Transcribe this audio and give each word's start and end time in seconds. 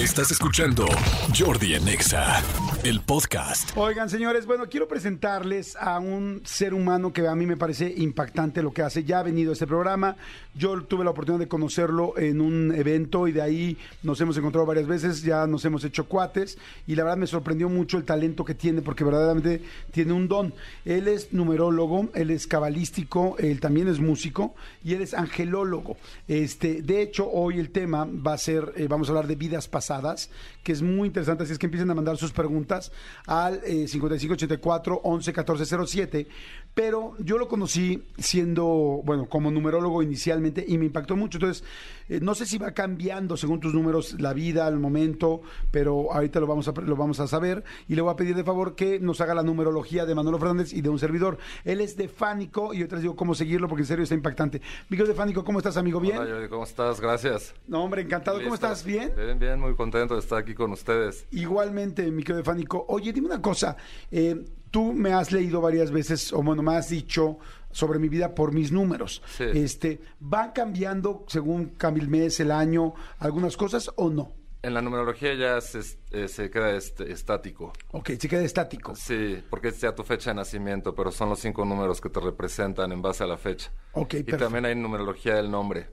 Estás 0.00 0.30
escuchando 0.30 0.86
Jordi 1.38 1.74
en 1.74 1.86
Exa, 1.86 2.42
el 2.84 3.02
podcast. 3.02 3.76
Oigan, 3.76 4.08
señores, 4.08 4.46
bueno, 4.46 4.66
quiero 4.66 4.88
presentarles 4.88 5.76
a 5.76 5.98
un 5.98 6.40
ser 6.46 6.72
humano 6.72 7.12
que 7.12 7.28
a 7.28 7.34
mí 7.34 7.44
me 7.44 7.58
parece 7.58 7.92
impactante 7.94 8.62
lo 8.62 8.72
que 8.72 8.80
hace. 8.80 9.04
Ya 9.04 9.18
ha 9.18 9.22
venido 9.22 9.50
a 9.50 9.52
este 9.52 9.66
programa. 9.66 10.16
Yo 10.54 10.82
tuve 10.84 11.04
la 11.04 11.10
oportunidad 11.10 11.40
de 11.40 11.48
conocerlo 11.48 12.16
en 12.16 12.40
un 12.40 12.74
evento 12.74 13.28
y 13.28 13.32
de 13.32 13.42
ahí 13.42 13.76
nos 14.02 14.18
hemos 14.22 14.38
encontrado 14.38 14.64
varias 14.64 14.86
veces. 14.86 15.20
Ya 15.20 15.46
nos 15.46 15.66
hemos 15.66 15.84
hecho 15.84 16.06
cuates 16.06 16.56
y 16.86 16.94
la 16.96 17.04
verdad 17.04 17.18
me 17.18 17.26
sorprendió 17.26 17.68
mucho 17.68 17.98
el 17.98 18.04
talento 18.04 18.42
que 18.42 18.54
tiene 18.54 18.80
porque 18.80 19.04
verdaderamente 19.04 19.60
tiene 19.92 20.14
un 20.14 20.28
don. 20.28 20.54
Él 20.86 21.08
es 21.08 21.34
numerólogo, 21.34 22.08
él 22.14 22.30
es 22.30 22.46
cabalístico, 22.46 23.36
él 23.38 23.60
también 23.60 23.86
es 23.86 24.00
músico 24.00 24.54
y 24.82 24.94
él 24.94 25.02
es 25.02 25.12
angelólogo. 25.12 25.98
Este, 26.26 26.80
de 26.80 27.02
hecho, 27.02 27.30
hoy 27.30 27.58
el 27.58 27.68
tema 27.68 28.06
va 28.06 28.32
a 28.32 28.38
ser, 28.38 28.72
eh, 28.76 28.86
vamos 28.88 29.08
a 29.08 29.10
hablar 29.10 29.26
de 29.26 29.36
vidas 29.36 29.68
pasadas 29.68 29.89
que 30.62 30.72
es 30.72 30.82
muy 30.82 31.08
interesante, 31.08 31.44
así 31.44 31.52
es 31.52 31.58
que 31.58 31.66
empiecen 31.66 31.90
a 31.90 31.94
mandar 31.94 32.16
sus 32.16 32.32
preguntas 32.32 32.92
al 33.26 33.60
eh, 33.64 33.88
5584 33.88 35.00
11 35.02 35.30
1407. 35.30 36.28
Pero 36.74 37.14
yo 37.18 37.36
lo 37.36 37.48
conocí 37.48 38.04
siendo, 38.16 39.02
bueno, 39.04 39.26
como 39.28 39.50
numerólogo 39.50 40.02
inicialmente 40.02 40.64
y 40.66 40.78
me 40.78 40.86
impactó 40.86 41.16
mucho. 41.16 41.38
Entonces, 41.38 41.64
eh, 42.08 42.20
no 42.22 42.34
sé 42.34 42.46
si 42.46 42.58
va 42.58 42.70
cambiando 42.72 43.36
según 43.36 43.58
tus 43.60 43.74
números 43.74 44.20
la 44.20 44.32
vida, 44.32 44.66
el 44.68 44.78
momento, 44.78 45.42
pero 45.72 46.12
ahorita 46.12 46.38
lo 46.40 46.46
vamos 46.46 46.68
a, 46.68 46.72
lo 46.72 46.96
vamos 46.96 47.18
a 47.20 47.26
saber 47.26 47.64
y 47.88 47.96
le 47.96 48.02
voy 48.02 48.12
a 48.12 48.16
pedir 48.16 48.36
de 48.36 48.44
favor 48.44 48.76
que 48.76 49.00
nos 49.00 49.20
haga 49.20 49.34
la 49.34 49.42
numerología 49.42 50.06
de 50.06 50.14
Manolo 50.14 50.38
Fernández 50.38 50.72
y 50.72 50.80
de 50.80 50.88
un 50.88 50.98
servidor. 50.98 51.38
Él 51.64 51.80
es 51.80 51.96
de 51.96 52.08
Fánico 52.08 52.72
y 52.72 52.78
yo 52.78 52.88
te 52.88 52.94
les 52.94 53.02
digo 53.02 53.16
cómo 53.16 53.34
seguirlo 53.34 53.68
porque 53.68 53.82
en 53.82 53.86
serio 53.88 54.02
está 54.04 54.14
impactante. 54.14 54.62
Miguel 54.88 55.08
de 55.08 55.14
Fánico, 55.14 55.44
¿cómo 55.44 55.58
estás, 55.58 55.76
amigo? 55.76 55.98
¿Bien? 56.00 56.18
Hola, 56.18 56.30
Jordi, 56.30 56.48
¿cómo 56.48 56.64
estás? 56.64 57.00
Gracias. 57.00 57.52
No, 57.66 57.82
hombre, 57.84 58.02
encantado. 58.02 58.38
¿Cómo 58.38 58.50
Listo. 58.52 58.66
estás? 58.66 58.84
¿Bien? 58.84 59.12
Bien, 59.16 59.38
bien, 59.38 59.60
muy 59.60 59.74
contento 59.74 60.14
de 60.14 60.20
estar 60.20 60.38
aquí 60.38 60.54
con 60.54 60.70
ustedes. 60.70 61.26
Igualmente, 61.32 62.10
mi 62.10 62.22
querido 62.22 62.44
Fánico. 62.44 62.84
Oye, 62.88 63.12
dime 63.12 63.26
una 63.26 63.42
cosa. 63.42 63.76
eh, 64.10 64.44
tú 64.70 64.92
me 64.92 65.12
has 65.12 65.32
leído 65.32 65.60
varias 65.60 65.90
veces, 65.90 66.32
o 66.32 66.42
bueno, 66.42 66.62
me 66.62 66.76
has 66.76 66.88
dicho 66.90 67.38
sobre 67.70 67.98
mi 67.98 68.08
vida 68.08 68.34
por 68.34 68.52
mis 68.52 68.72
números. 68.72 69.22
Sí. 69.36 69.44
Este, 69.54 70.00
¿Van 70.18 70.52
cambiando 70.52 71.24
según 71.28 71.66
cambia 71.76 72.02
el 72.02 72.08
mes, 72.08 72.40
el 72.40 72.50
año, 72.50 72.94
algunas 73.18 73.56
cosas 73.56 73.90
o 73.96 74.10
no? 74.10 74.34
En 74.62 74.74
la 74.74 74.82
numerología 74.82 75.32
ya 75.34 75.58
se, 75.62 75.80
eh, 76.10 76.28
se 76.28 76.50
queda 76.50 76.72
este, 76.72 77.10
estático. 77.12 77.72
Ok, 77.92 78.10
se 78.18 78.28
queda 78.28 78.42
estático. 78.42 78.94
Sí, 78.94 79.42
porque 79.48 79.68
es 79.68 79.80
ya 79.80 79.94
tu 79.94 80.04
fecha 80.04 80.30
de 80.30 80.34
nacimiento, 80.36 80.94
pero 80.94 81.10
son 81.10 81.30
los 81.30 81.38
cinco 81.40 81.64
números 81.64 81.98
que 82.00 82.10
te 82.10 82.20
representan 82.20 82.92
en 82.92 83.00
base 83.00 83.24
a 83.24 83.26
la 83.26 83.38
fecha. 83.38 83.72
Ok, 83.92 84.14
Y 84.14 84.16
perfecto. 84.22 84.44
también 84.44 84.66
hay 84.66 84.74
numerología 84.74 85.36
del 85.36 85.50
nombre. 85.50 85.88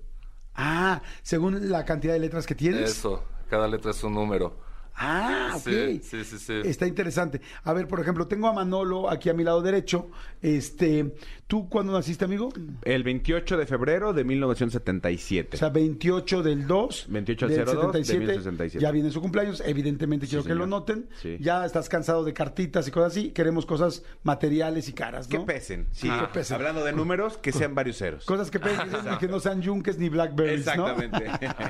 Ah, 0.53 1.02
según 1.22 1.69
la 1.69 1.86
cantidad 1.86 2.14
de 2.14 2.19
letras 2.19 2.45
que 2.45 2.56
tienes. 2.56 2.89
Eso, 2.91 3.23
cada 3.50 3.67
letra 3.69 3.91
es 3.91 4.03
un 4.03 4.14
número. 4.16 4.59
Ah, 5.00 5.53
ok. 5.56 5.62
Sí, 5.62 6.02
sí, 6.03 6.23
sí, 6.23 6.40
sí. 6.40 6.53
Está 6.66 6.88
interesante. 6.88 7.40
A 7.64 7.72
ver, 7.73 7.88
por 7.88 8.00
ejemplo, 8.00 8.28
tengo 8.28 8.48
a 8.48 8.53
Manolo 8.53 9.09
aquí 9.09 9.30
a 9.30 9.34
mi 9.34 9.44
lado 9.44 9.62
derecho. 9.62 10.09
Este, 10.42 11.16
¿tú 11.48 11.70
cuándo 11.70 11.94
naciste, 11.94 12.26
amigo? 12.26 12.50
El 12.84 13.03
28 13.03 13.58
de 13.58 13.66
febrero 13.66 14.14
de 14.14 14.23
1977. 14.23 15.56
O 15.56 15.59
sea, 15.59 15.70
28 15.70 16.44
del 16.44 16.67
2. 16.67 17.06
28 17.09 17.48
del 17.48 17.66
02 17.66 17.94
de 17.94 18.00
1067. 18.20 18.80
Ya 18.84 18.92
viene 18.92 19.09
su 19.12 19.22
cumpleaños. 19.22 19.62
Evidentemente 19.66 20.28
quiero 20.28 20.44
que 20.44 20.53
lo 20.56 20.68
noten. 20.68 21.09
Sí. 21.22 21.38
Ya 21.40 21.66
estás 21.66 21.90
cansado 21.90 22.23
de 22.23 22.34
cartitas 22.34 22.88
y 22.88 22.92
cosas 22.92 23.14
así. 23.14 23.30
Queremos 23.31 23.66
cosas 23.66 24.03
materiales 24.23 24.90
y 24.90 24.94
caras, 24.94 25.28
que 25.28 25.38
¿no? 25.38 25.45
pesen. 25.45 25.88
Sí, 25.92 26.08
Ah, 26.12 26.28
que 26.28 26.40
pesen. 26.40 26.56
hablando 26.56 26.84
de 26.84 26.94
números, 26.94 27.38
que 27.38 27.52
sean 27.52 27.73
varios 27.75 27.98
ceros. 27.98 28.25
Cosas 28.25 28.52
que 28.52 28.59
pesen 28.59 28.88
y 29.16 29.18
que 29.18 29.28
no 29.28 29.40
sean 29.40 29.62
yunques 29.62 29.98
ni 29.98 30.09
blackberries, 30.09 30.66
¿no? 30.75 30.88
Exactamente. 30.90 31.25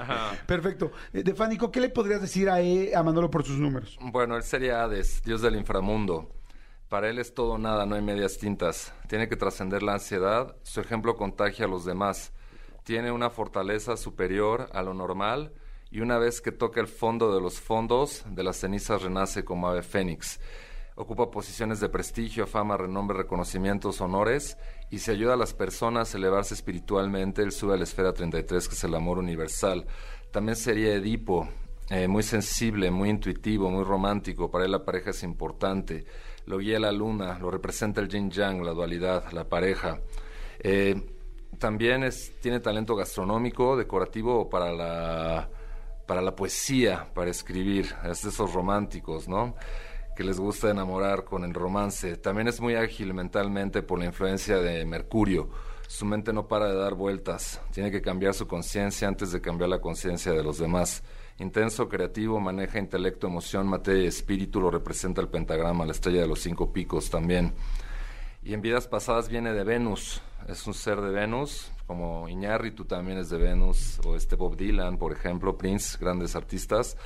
Perfecto. 0.47 0.91
Eh, 1.13 1.23
Defánico, 1.23 1.71
¿qué 1.71 1.81
le 1.81 1.89
podrías 1.89 2.21
decir 2.21 2.49
a, 2.49 2.61
E- 2.61 2.95
a 2.95 3.03
Manolo 3.03 3.29
por 3.29 3.43
sus 3.43 3.57
números? 3.57 3.97
Bueno, 4.01 4.35
él 4.37 4.43
sería 4.43 4.83
Hades, 4.83 5.21
dios 5.23 5.41
del 5.41 5.55
inframundo. 5.55 6.31
Para 6.89 7.09
él 7.09 7.19
es 7.19 7.33
todo 7.33 7.57
nada, 7.57 7.85
no 7.85 7.95
hay 7.95 8.01
medias 8.01 8.37
tintas. 8.37 8.93
Tiene 9.09 9.27
que 9.27 9.35
trascender 9.35 9.83
la 9.83 9.93
ansiedad, 9.93 10.55
su 10.63 10.79
ejemplo 10.79 11.17
contagia 11.17 11.65
a 11.65 11.67
los 11.67 11.83
demás. 11.83 12.31
Tiene 12.83 13.11
una 13.11 13.29
fortaleza 13.29 13.97
superior 13.97 14.69
a 14.71 14.81
lo 14.83 14.93
normal 14.93 15.51
y 15.91 15.99
una 15.99 16.17
vez 16.17 16.39
que 16.39 16.53
toca 16.53 16.79
el 16.79 16.87
fondo 16.87 17.35
de 17.35 17.41
los 17.41 17.59
fondos, 17.59 18.23
de 18.29 18.41
las 18.41 18.57
cenizas 18.57 19.01
renace 19.01 19.43
como 19.43 19.67
ave 19.67 19.83
fénix. 19.83 20.39
Ocupa 20.95 21.29
posiciones 21.29 21.81
de 21.81 21.89
prestigio, 21.89 22.47
fama, 22.47 22.77
renombre, 22.77 23.17
reconocimientos, 23.17 23.99
honores 23.99 24.57
y 24.89 24.99
se 24.99 25.11
ayuda 25.11 25.33
a 25.33 25.37
las 25.37 25.53
personas 25.53 26.15
a 26.15 26.17
elevarse 26.17 26.53
espiritualmente. 26.53 27.41
Él 27.41 27.51
sube 27.51 27.73
a 27.73 27.77
la 27.77 27.83
esfera 27.83 28.13
33, 28.13 28.65
que 28.69 28.75
es 28.75 28.83
el 28.85 28.95
amor 28.95 29.17
universal. 29.17 29.85
También 30.31 30.55
sería 30.55 30.93
Edipo, 30.95 31.49
eh, 31.89 32.07
muy 32.07 32.23
sensible, 32.23 32.91
muy 32.91 33.09
intuitivo, 33.09 33.69
muy 33.69 33.83
romántico. 33.83 34.49
Para 34.49 34.65
él 34.65 34.71
la 34.71 34.85
pareja 34.85 35.11
es 35.11 35.21
importante. 35.23 36.05
Lo 36.47 36.59
guía 36.59 36.79
la 36.79 36.93
luna, 36.93 37.37
lo 37.39 37.51
representa 37.51 37.99
el 37.99 38.07
yin 38.07 38.31
yang, 38.31 38.63
la 38.63 38.71
dualidad, 38.71 39.31
la 39.33 39.47
pareja. 39.47 39.99
Eh, 40.59 40.95
también 41.59 42.03
es, 42.03 42.39
tiene 42.39 42.61
talento 42.61 42.95
gastronómico, 42.95 43.75
decorativo 43.75 44.49
para 44.49 44.71
la, 44.71 45.49
para 46.05 46.21
la 46.21 46.35
poesía, 46.35 47.09
para 47.13 47.29
escribir. 47.29 47.93
Es 48.09 48.23
de 48.23 48.29
esos 48.29 48.53
románticos, 48.53 49.27
¿no? 49.27 49.55
Que 50.15 50.23
les 50.23 50.39
gusta 50.39 50.69
enamorar 50.69 51.25
con 51.25 51.43
el 51.43 51.53
romance. 51.53 52.15
También 52.15 52.47
es 52.47 52.61
muy 52.61 52.75
ágil 52.75 53.13
mentalmente 53.13 53.83
por 53.83 53.99
la 53.99 54.05
influencia 54.05 54.57
de 54.59 54.85
Mercurio. 54.85 55.49
Su 55.87 56.05
mente 56.05 56.31
no 56.31 56.47
para 56.47 56.67
de 56.67 56.75
dar 56.75 56.93
vueltas. 56.93 57.61
Tiene 57.71 57.91
que 57.91 58.01
cambiar 58.01 58.33
su 58.33 58.47
conciencia 58.47 59.07
antes 59.07 59.33
de 59.33 59.41
cambiar 59.41 59.69
la 59.69 59.81
conciencia 59.81 60.31
de 60.31 60.43
los 60.43 60.59
demás. 60.59 61.03
Intenso, 61.39 61.87
creativo, 61.87 62.39
maneja 62.39 62.79
intelecto, 62.79 63.27
emoción, 63.27 63.67
materia 63.67 64.03
y 64.03 64.07
espíritu. 64.07 64.59
Lo 64.59 64.71
representa 64.71 65.21
el 65.21 65.29
pentagrama, 65.29 65.85
la 65.85 65.91
estrella 65.91 66.21
de 66.21 66.27
los 66.27 66.39
cinco 66.39 66.73
picos 66.73 67.09
también. 67.09 67.53
Y 68.43 68.53
en 68.53 68.61
vidas 68.61 68.87
pasadas 68.87 69.29
viene 69.29 69.53
de 69.53 69.63
Venus. 69.63 70.21
Es 70.47 70.65
un 70.65 70.73
ser 70.73 71.01
de 71.01 71.09
Venus, 71.09 71.71
como 71.85 72.27
Iñárritu 72.29 72.85
también 72.85 73.17
es 73.17 73.29
de 73.29 73.37
Venus, 73.37 73.99
o 74.05 74.15
este 74.15 74.35
Bob 74.35 74.55
Dylan, 74.55 74.97
por 74.97 75.11
ejemplo, 75.11 75.57
Prince, 75.57 75.97
grandes 75.99 76.35
artistas, 76.35 76.97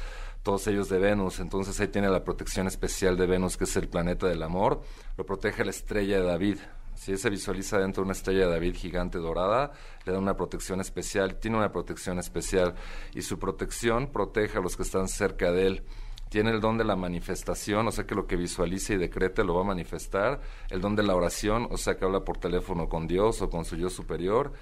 todos 0.44 0.66
ellos 0.68 0.88
de 0.90 1.00
Venus. 1.00 1.40
Entonces 1.40 1.80
ahí 1.80 1.88
tiene 1.88 2.09
la 2.09 2.24
protección 2.24 2.68
especial 2.68 3.18
de 3.18 3.25
Venus, 3.25 3.58
que 3.58 3.66
es 3.66 3.75
el 3.75 3.90
planeta 3.90 4.28
del 4.28 4.44
amor. 4.44 4.81
Lo 5.18 5.25
protege 5.25 5.66
la 5.66 5.72
estrella 5.72 6.20
de 6.20 6.25
David. 6.25 6.58
Si 7.02 7.12
él 7.12 7.18
se 7.18 7.32
visualiza 7.32 7.80
dentro 7.80 8.04
de 8.04 8.10
una 8.10 8.12
estrella 8.12 8.46
de 8.46 8.52
David 8.52 8.76
gigante 8.76 9.18
dorada, 9.18 9.72
le 10.06 10.12
da 10.14 10.20
una 10.20 10.38
protección 10.38 10.82
especial, 10.82 11.40
tiene 11.40 11.58
una 11.58 11.72
protección 11.72 12.20
especial. 12.20 12.76
Y 13.16 13.24
su 13.24 13.40
protección 13.40 14.12
protege 14.12 14.60
a 14.60 14.62
los 14.62 14.78
que 14.78 14.84
están 14.84 15.08
cerca 15.08 15.52
de 15.52 15.66
él 15.66 15.84
tiene 16.30 16.52
el 16.52 16.62
don 16.62 16.78
de 16.78 16.84
la 16.84 16.96
manifestación, 16.96 17.88
o 17.88 17.92
sea 17.92 18.06
que 18.06 18.14
lo 18.14 18.28
que 18.28 18.36
visualice 18.36 18.94
y 18.94 18.98
decrete 18.98 19.44
lo 19.44 19.56
va 19.56 19.62
a 19.62 19.66
manifestar, 19.66 20.42
el 20.70 20.80
don 20.80 20.96
de 20.96 21.02
la 21.02 21.16
oración, 21.16 21.68
o 21.72 21.78
sea 21.78 21.98
que 21.98 22.06
habla 22.06 22.24
por 22.24 22.38
teléfono 22.38 22.88
con 22.88 23.08
Dios 23.08 23.42
o 23.42 23.50
con 23.50 23.66
su 23.66 23.78
yo 23.78 23.90
superior, 23.90 24.54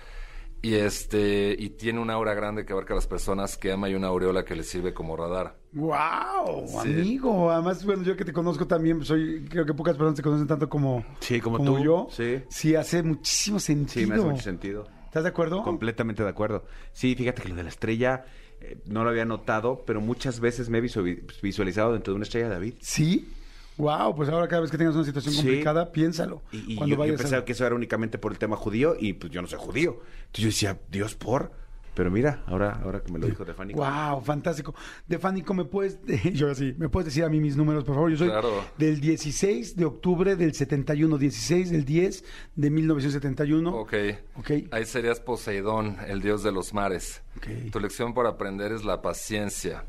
y 0.61 0.73
este 0.75 1.55
y 1.57 1.69
tiene 1.71 1.99
una 1.99 2.13
aura 2.13 2.33
grande 2.33 2.65
que 2.65 2.73
abarca 2.73 2.93
a 2.93 2.95
las 2.95 3.07
personas 3.07 3.57
que 3.57 3.71
ama 3.71 3.89
y 3.89 3.95
una 3.95 4.07
aureola 4.07 4.43
que 4.45 4.55
le 4.55 4.63
sirve 4.63 4.93
como 4.93 5.15
radar. 5.15 5.57
¡Wow! 5.71 6.67
Sí. 6.67 6.77
Amigo. 6.93 7.51
Además, 7.51 7.85
bueno, 7.85 8.03
yo 8.03 8.15
que 8.17 8.25
te 8.25 8.33
conozco 8.33 8.67
también, 8.67 9.03
soy, 9.05 9.45
creo 9.49 9.65
que 9.65 9.73
pocas 9.73 9.95
personas 9.95 10.15
te 10.15 10.23
conocen 10.23 10.47
tanto 10.47 10.67
como, 10.69 11.05
Sí, 11.19 11.39
como 11.39 11.63
tú. 11.63 11.79
yo. 11.79 12.07
Sí. 12.11 12.41
Sí, 12.49 12.75
hace 12.75 13.03
muchísimo 13.03 13.59
sentido. 13.59 14.05
Sí, 14.05 14.09
me 14.09 14.15
hace 14.15 14.25
mucho 14.25 14.43
sentido. 14.43 14.87
¿Estás 15.05 15.23
de 15.23 15.29
acuerdo? 15.29 15.63
Completamente 15.63 16.23
de 16.23 16.29
acuerdo. 16.29 16.65
Sí, 16.91 17.15
fíjate 17.15 17.41
que 17.41 17.49
lo 17.49 17.55
de 17.55 17.63
la 17.63 17.69
estrella 17.69 18.25
eh, 18.61 18.77
no 18.85 19.03
lo 19.03 19.09
había 19.09 19.25
notado, 19.25 19.83
pero 19.85 20.01
muchas 20.01 20.39
veces 20.39 20.69
me 20.69 20.77
he 20.79 20.83
visu- 20.83 21.23
visualizado 21.41 21.93
dentro 21.93 22.13
de 22.13 22.17
una 22.17 22.23
estrella 22.23 22.47
de 22.49 22.53
David. 22.55 22.73
Sí. 22.81 23.31
Wow, 23.79 24.15
pues 24.15 24.29
ahora 24.29 24.47
cada 24.47 24.61
vez 24.61 24.69
que 24.69 24.77
tengas 24.77 24.93
una 24.93 25.05
situación 25.05 25.33
Sí. 25.33 25.41
complicada, 25.41 25.91
piénsalo. 25.91 26.43
Y, 26.51 26.73
y 26.73 26.75
Cuando 26.75 26.95
yo, 26.95 26.95
yo 26.95 26.99
vayas 26.99 27.19
a- 27.19 27.23
pensaba 27.23 27.45
que 27.45 27.53
eso 27.53 27.65
era 27.65 27.73
únicamente 27.75 28.17
por 28.19 28.31
el 28.31 28.37
tema 28.37 28.55
judío 28.55 28.95
y 28.99 29.13
pues 29.13 29.31
yo 29.31 29.41
no 29.41 29.47
soy 29.47 29.59
judío. 29.59 30.01
Entonces 30.27 30.41
yo 30.43 30.47
decía, 30.47 30.79
Dios 30.91 31.15
por. 31.15 31.57
Pero 31.95 32.11
mira, 32.11 32.43
ahora, 32.45 32.79
ahora 32.83 33.01
que 33.01 33.11
me 33.11 33.19
lo 33.19 33.27
dijo 33.27 33.43
Stefani. 33.43 33.73
Wow, 33.73 34.21
fantástico. 34.21 34.73
Defánico, 35.07 35.53
¿me 35.53 35.65
puedes, 35.65 35.99
yo 36.33 36.49
así, 36.49 36.73
¿me 36.77 36.87
puedes 36.87 37.07
decir 37.07 37.25
a 37.25 37.29
mí 37.29 37.41
mis 37.41 37.57
números, 37.57 37.83
por 37.83 37.95
favor? 37.95 38.09
Yo 38.11 38.15
soy 38.15 38.29
Claro. 38.29 38.63
del 38.77 39.01
16 39.01 39.75
de 39.75 39.83
octubre 39.85 40.37
del 40.37 40.53
71, 40.53 41.17
16 41.17 41.71
del 41.71 41.83
10 41.83 42.23
de 42.55 42.69
1971. 42.69 43.75
Ok. 43.75 43.93
Ok. 44.35 44.51
Ahí 44.71 44.85
serías 44.85 45.19
Poseidón, 45.19 45.97
el 46.07 46.21
dios 46.21 46.41
de 46.43 46.53
los 46.53 46.73
mares. 46.73 47.21
Ok. 47.37 47.71
Tu 47.71 47.79
lección 47.81 48.13
por 48.13 48.27
aprender 48.27 48.71
es 48.71 48.85
la 48.85 49.01
paciencia. 49.01 49.83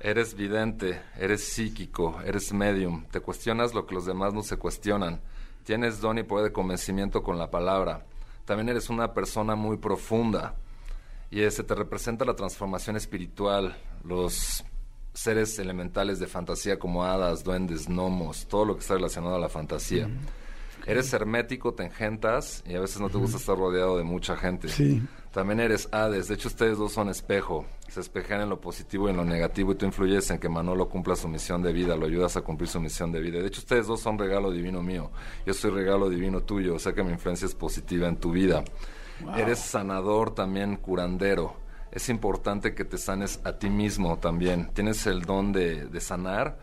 Eres 0.00 0.34
vidente, 0.34 1.00
eres 1.18 1.44
psíquico, 1.44 2.20
eres 2.24 2.52
medium. 2.52 3.04
Te 3.10 3.20
cuestionas 3.20 3.74
lo 3.74 3.86
que 3.86 3.94
los 3.94 4.06
demás 4.06 4.34
no 4.34 4.42
se 4.42 4.56
cuestionan. 4.56 5.20
Tienes 5.64 6.00
don 6.00 6.18
y 6.18 6.22
poder 6.22 6.46
de 6.46 6.52
convencimiento 6.52 7.22
con 7.22 7.38
la 7.38 7.50
palabra. 7.50 8.04
También 8.44 8.68
eres 8.68 8.90
una 8.90 9.14
persona 9.14 9.54
muy 9.54 9.78
profunda. 9.78 10.54
Y 11.30 11.40
ese 11.42 11.64
te 11.64 11.74
representa 11.74 12.24
la 12.24 12.36
transformación 12.36 12.96
espiritual, 12.96 13.76
los 14.04 14.64
seres 15.14 15.58
elementales 15.58 16.18
de 16.18 16.26
fantasía 16.26 16.78
como 16.78 17.04
hadas, 17.04 17.44
duendes, 17.44 17.88
gnomos, 17.88 18.46
todo 18.46 18.64
lo 18.64 18.74
que 18.74 18.80
está 18.80 18.94
relacionado 18.94 19.36
a 19.36 19.40
la 19.40 19.48
fantasía. 19.48 20.08
Eres 20.86 21.12
hermético, 21.12 21.74
te 21.74 21.84
engentas 21.84 22.62
y 22.66 22.74
a 22.74 22.80
veces 22.80 23.00
no 23.00 23.08
te 23.08 23.18
gusta 23.18 23.38
estar 23.38 23.56
rodeado 23.56 23.96
de 23.96 24.04
mucha 24.04 24.36
gente. 24.36 24.68
Sí. 24.68 25.02
También 25.32 25.60
eres 25.60 25.88
Hades. 25.90 26.28
De 26.28 26.34
hecho, 26.34 26.48
ustedes 26.48 26.78
dos 26.78 26.92
son 26.92 27.08
espejo. 27.08 27.66
Se 27.88 28.00
espejan 28.00 28.42
en 28.42 28.48
lo 28.48 28.60
positivo 28.60 29.08
y 29.08 29.10
en 29.10 29.16
lo 29.16 29.24
negativo 29.24 29.72
y 29.72 29.74
tú 29.74 29.86
influyes 29.86 30.30
en 30.30 30.38
que 30.38 30.48
Manolo 30.48 30.88
cumpla 30.88 31.16
su 31.16 31.26
misión 31.28 31.62
de 31.62 31.72
vida, 31.72 31.96
lo 31.96 32.06
ayudas 32.06 32.36
a 32.36 32.42
cumplir 32.42 32.68
su 32.68 32.80
misión 32.80 33.10
de 33.12 33.20
vida. 33.20 33.40
De 33.40 33.48
hecho, 33.48 33.60
ustedes 33.60 33.86
dos 33.86 34.00
son 34.00 34.18
regalo 34.18 34.52
divino 34.52 34.82
mío. 34.82 35.10
Yo 35.46 35.54
soy 35.54 35.70
regalo 35.70 36.08
divino 36.08 36.42
tuyo. 36.42 36.74
O 36.74 36.78
sea 36.78 36.92
que 36.92 37.02
mi 37.02 37.12
influencia 37.12 37.46
es 37.46 37.54
positiva 37.54 38.06
en 38.08 38.16
tu 38.16 38.30
vida. 38.30 38.62
Eres 39.36 39.58
sanador 39.58 40.34
también, 40.34 40.76
curandero. 40.76 41.56
Es 41.90 42.08
importante 42.08 42.74
que 42.74 42.84
te 42.84 42.98
sanes 42.98 43.40
a 43.44 43.58
ti 43.58 43.70
mismo 43.70 44.18
también. 44.18 44.70
Tienes 44.74 45.06
el 45.06 45.22
don 45.22 45.52
de, 45.52 45.86
de 45.86 46.00
sanar 46.00 46.58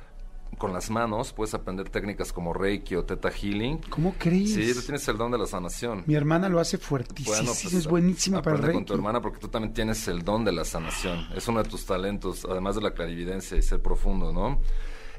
con 0.58 0.74
las 0.74 0.90
manos. 0.90 1.34
Puedes 1.34 1.54
aprender 1.54 1.90
técnicas 1.90 2.32
como 2.34 2.54
Reiki 2.54 2.96
o 2.96 3.04
Theta 3.04 3.30
Healing. 3.30 3.80
¿Cómo 3.90 4.16
crees? 4.18 4.54
Sí, 4.54 4.74
tú 4.74 4.82
tienes 4.82 5.08
el 5.08 5.18
don 5.18 5.32
de 5.32 5.38
la 5.38 5.48
sanación. 5.48 6.04
Mi 6.06 6.16
hermana 6.16 6.50
lo 6.50 6.60
hace 6.60 6.78
fuertísimo. 6.78 7.36
Bueno, 7.36 7.52
pues, 7.62 7.74
es 7.74 7.88
buenísima 7.88 8.42
para 8.42 8.58
el 8.58 8.62
Reiki. 8.64 8.76
con 8.76 8.86
tu 8.86 8.94
hermana 8.94 9.22
porque 9.22 9.40
tú 9.40 9.48
también 9.48 9.74
tienes 9.74 10.08
el 10.08 10.24
don 10.24 10.46
de 10.46 10.52
la 10.52 10.66
sanación. 10.66 11.28
Es 11.36 11.48
uno 11.48 11.64
de 11.64 11.70
tus 11.70 11.86
talentos, 11.86 12.46
además 12.50 12.76
de 12.76 12.82
la 12.82 12.92
clarividencia 12.92 13.58
y 13.58 13.62
ser 13.62 13.82
profundo, 13.82 14.32
¿no? 14.32 14.62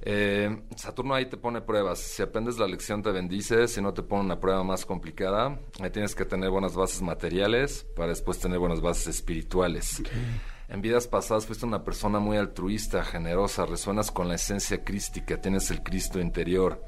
Eh, 0.04 0.62
Saturno 0.76 1.14
ahí 1.14 1.26
te 1.26 1.36
pone 1.36 1.60
pruebas. 1.60 2.00
Si 2.00 2.22
aprendes 2.22 2.58
la 2.58 2.66
lección 2.66 3.02
te 3.02 3.12
bendice, 3.12 3.68
si 3.68 3.80
no 3.80 3.94
te 3.94 4.02
pone 4.02 4.22
una 4.24 4.40
prueba 4.40 4.64
más 4.64 4.84
complicada. 4.84 5.60
Ahí 5.80 5.90
tienes 5.90 6.14
que 6.14 6.24
tener 6.24 6.50
buenas 6.50 6.74
bases 6.74 7.02
materiales 7.02 7.86
para 7.94 8.08
después 8.08 8.38
tener 8.38 8.58
buenas 8.58 8.80
bases 8.80 9.06
espirituales. 9.06 10.02
En 10.72 10.80
vidas 10.80 11.06
pasadas 11.06 11.44
fuiste 11.44 11.66
una 11.66 11.84
persona 11.84 12.18
muy 12.18 12.38
altruista, 12.38 13.04
generosa, 13.04 13.66
resuenas 13.66 14.10
con 14.10 14.26
la 14.26 14.36
esencia 14.36 14.82
crística, 14.82 15.38
tienes 15.38 15.70
el 15.70 15.82
Cristo 15.82 16.18
interior, 16.18 16.82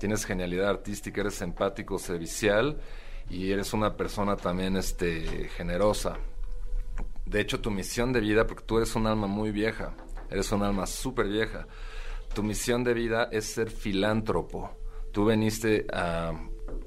tienes 0.00 0.24
genialidad 0.24 0.70
artística, 0.70 1.20
eres 1.20 1.42
empático, 1.42 1.98
servicial 1.98 2.80
y 3.28 3.52
eres 3.52 3.74
una 3.74 3.98
persona 3.98 4.36
también 4.36 4.78
este, 4.78 5.50
generosa. 5.50 6.16
De 7.26 7.42
hecho, 7.42 7.60
tu 7.60 7.70
misión 7.70 8.14
de 8.14 8.20
vida, 8.20 8.46
porque 8.46 8.64
tú 8.64 8.78
eres 8.78 8.96
un 8.96 9.06
alma 9.06 9.26
muy 9.26 9.50
vieja, 9.50 9.92
eres 10.30 10.50
un 10.50 10.62
alma 10.62 10.86
súper 10.86 11.28
vieja, 11.28 11.66
tu 12.34 12.42
misión 12.42 12.82
de 12.82 12.94
vida 12.94 13.28
es 13.30 13.44
ser 13.44 13.70
filántropo. 13.70 14.70
Tú 15.12 15.26
veniste 15.26 15.86
a, 15.92 16.32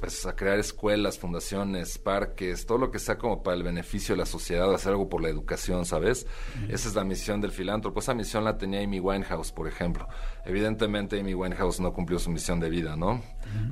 pues, 0.02 0.26
a 0.26 0.36
crear 0.36 0.58
escuelas, 0.58 1.20
fundaciones, 1.20 2.00
parques, 2.00 2.66
todo 2.66 2.80
lo 2.80 2.90
que 2.90 2.98
sea 2.98 3.20
como 3.20 3.44
para 3.44 3.56
el 3.56 3.62
beneficio 3.62 4.16
de 4.16 4.20
la 4.20 4.26
sociedad, 4.26 4.74
hacer 4.74 4.94
algo 4.94 5.08
por 5.08 5.22
la 5.22 5.30
educación, 5.30 5.86
¿sabes? 5.86 6.26
Esa 6.68 6.90
es 6.90 6.96
la 6.96 7.04
misión 7.04 7.40
del 7.40 7.52
filántropo. 7.52 8.00
Esa 8.00 8.16
misión 8.16 8.44
la 8.44 8.58
tenía 8.58 8.82
Amy 8.82 9.00
Winehouse, 9.00 9.52
por 9.52 9.68
ejemplo. 9.68 10.08
Evidentemente 10.44 11.20
Amy 11.20 11.36
Winehouse 11.36 11.80
no 11.80 11.94
cumplió 11.94 12.18
su 12.18 12.32
misión 12.32 12.60
de 12.60 12.70
vida, 12.70 12.96
¿no? 12.96 13.22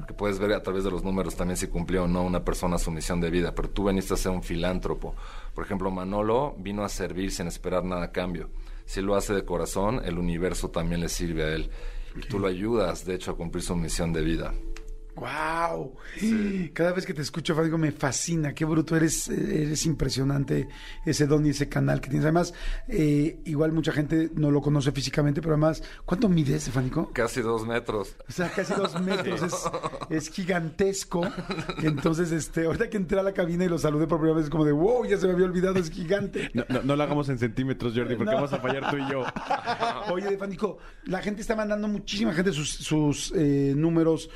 Que 0.08 0.14
puedes 0.14 0.38
ver 0.38 0.54
a 0.54 0.62
través 0.62 0.84
de 0.84 0.92
los 0.92 1.04
números 1.04 1.36
también 1.36 1.58
si 1.58 1.68
cumplió 1.68 2.04
o 2.04 2.08
no 2.08 2.24
una 2.24 2.46
persona 2.46 2.78
su 2.78 2.92
misión 2.92 3.20
de 3.20 3.32
vida, 3.32 3.56
pero 3.56 3.70
tú 3.72 3.86
veniste 3.86 4.14
a 4.14 4.18
ser 4.18 4.32
un 4.32 4.44
filántropo. 4.44 5.16
Por 5.56 5.66
ejemplo, 5.66 5.90
Manolo 5.90 6.56
vino 6.60 6.84
a 6.84 6.90
servir 6.90 7.32
sin 7.32 7.48
esperar 7.48 7.84
nada 7.84 8.04
a 8.04 8.12
cambio. 8.12 8.52
Si 8.86 9.02
lo 9.02 9.16
hace 9.16 9.34
de 9.34 9.46
corazón, 9.46 10.02
el 10.06 10.20
universo 10.20 10.70
también 10.70 11.02
le 11.02 11.10
sirve 11.10 11.44
a 11.44 11.56
él. 11.56 11.72
Y 12.16 12.22
tú 12.22 12.40
lo 12.40 12.48
ayudas, 12.48 13.06
de 13.06 13.16
hecho, 13.16 13.32
a 13.32 13.36
cumplir 13.38 13.64
su 13.64 13.76
misión 13.76 14.14
de 14.14 14.22
vida. 14.22 14.54
¡Wow! 15.20 15.96
Cada 16.74 16.94
vez 16.94 17.06
que 17.06 17.14
te 17.14 17.22
escucho, 17.22 17.54
Fánico, 17.56 17.78
me 17.78 17.92
fascina. 17.92 18.54
Qué 18.54 18.66
bruto 18.66 18.96
eres, 18.96 19.28
eres 19.28 19.86
impresionante 19.86 20.68
ese 21.06 21.28
don 21.28 21.46
y 21.46 21.50
ese 21.50 21.68
canal 21.68 22.00
que 22.02 22.10
tienes. 22.10 22.26
Además, 22.26 22.54
eh, 22.88 23.40
igual 23.46 23.72
mucha 23.74 23.92
gente 23.92 24.30
no 24.36 24.52
lo 24.52 24.62
conoce 24.62 24.92
físicamente, 24.92 25.42
pero 25.42 25.54
además, 25.54 25.84
¿cuánto 26.06 26.30
mides, 26.30 26.70
Fánico? 26.70 27.12
Casi 27.14 27.42
dos 27.42 27.68
metros. 27.68 28.16
O 28.28 28.32
sea, 28.32 28.50
casi 28.50 28.74
dos 28.74 29.00
metros, 29.02 29.42
es, 29.42 29.56
es 30.10 30.30
gigantesco. 30.30 31.22
Entonces, 31.82 32.32
este, 32.32 32.66
ahorita 32.66 32.90
que 32.90 32.98
entré 32.98 33.20
a 33.20 33.24
la 33.24 33.34
cabina 33.34 33.66
y 33.66 33.70
lo 33.70 33.78
saludé 33.78 34.08
por 34.08 34.20
primera 34.20 34.38
vez, 34.38 34.46
es 34.46 34.50
como 34.50 34.66
de, 34.66 34.72
wow, 34.72 35.06
ya 35.06 35.18
se 35.18 35.28
me 35.28 35.34
había 35.34 35.46
olvidado, 35.46 35.78
es 35.80 35.90
gigante. 35.90 36.50
No, 36.54 36.64
no, 36.70 36.82
no 36.84 36.96
lo 36.96 37.04
hagamos 37.04 37.28
en 37.30 37.38
centímetros, 37.40 37.94
Jordi, 37.96 38.16
porque 38.16 38.30
No. 38.30 38.36
vamos 38.36 38.54
a 38.54 38.60
fallar 38.60 38.90
tú 38.92 38.98
y 38.98 39.10
yo. 39.12 39.24
Oye, 40.12 40.38
Fánico, 40.38 40.78
la 41.06 41.20
gente 41.22 41.42
está 41.42 41.56
mandando 41.56 41.88
muchísima 41.88 42.34
gente 42.34 42.54
sus, 42.54 42.70
sus 42.70 43.34
eh, 43.36 43.74
números. 43.76 44.30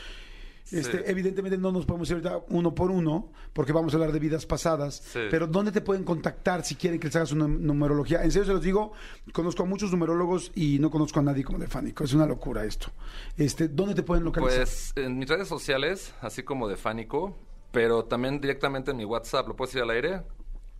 Este, 0.71 1.00
Sí. 1.00 1.04
Evidentemente 1.06 1.57
no 1.57 1.71
nos 1.71 1.86
podemos 1.86 2.10
ir 2.10 2.15
ahorita 2.15 2.45
uno 2.50 2.74
por 2.74 2.89
uno, 2.89 3.31
porque 3.54 3.74
vamos 3.74 3.94
a 3.94 3.98
hablar 3.98 4.12
de 4.12 4.19
vidas 4.19 4.45
pasadas. 4.45 5.04
Sí. 5.06 5.19
Pero 5.30 5.48
¿dónde 5.48 5.71
te 5.71 5.81
pueden 5.81 6.04
contactar 6.04 6.63
si 6.63 6.75
quieren 6.75 7.00
que 7.00 7.07
les 7.07 7.15
hagas 7.15 7.31
una 7.31 7.48
numerología? 7.48 8.24
En 8.24 8.31
serio 8.31 8.45
se 8.45 8.54
los 8.54 8.63
digo, 8.63 8.94
conozco 9.33 9.63
a 9.63 9.65
muchos 9.65 9.92
numerólogos 9.92 10.51
y 10.56 10.80
no 10.80 10.89
conozco 10.89 11.19
a 11.19 11.24
nadie 11.24 11.44
como 11.44 11.60
de 11.60 11.68
Fánico. 11.68 12.04
Es 12.04 12.13
una 12.13 12.25
locura 12.25 12.63
esto. 12.65 12.88
Este, 13.38 13.68
¿Dónde 13.68 13.94
te 13.95 14.04
pueden 14.04 14.24
localizar? 14.24 14.60
Pues 14.60 14.94
en 14.95 15.18
mis 15.18 15.27
redes 15.27 15.48
sociales, 15.48 16.13
así 16.21 16.44
como 16.44 16.68
de 16.68 16.77
Fánico, 16.77 17.38
pero 17.71 18.06
también 18.06 18.39
directamente 18.39 18.92
en 18.92 18.98
mi 18.98 19.06
WhatsApp. 19.06 19.48
¿Lo 19.48 19.56
puedes 19.56 19.75
ir 19.75 19.81
al 19.81 19.89
aire? 19.89 20.21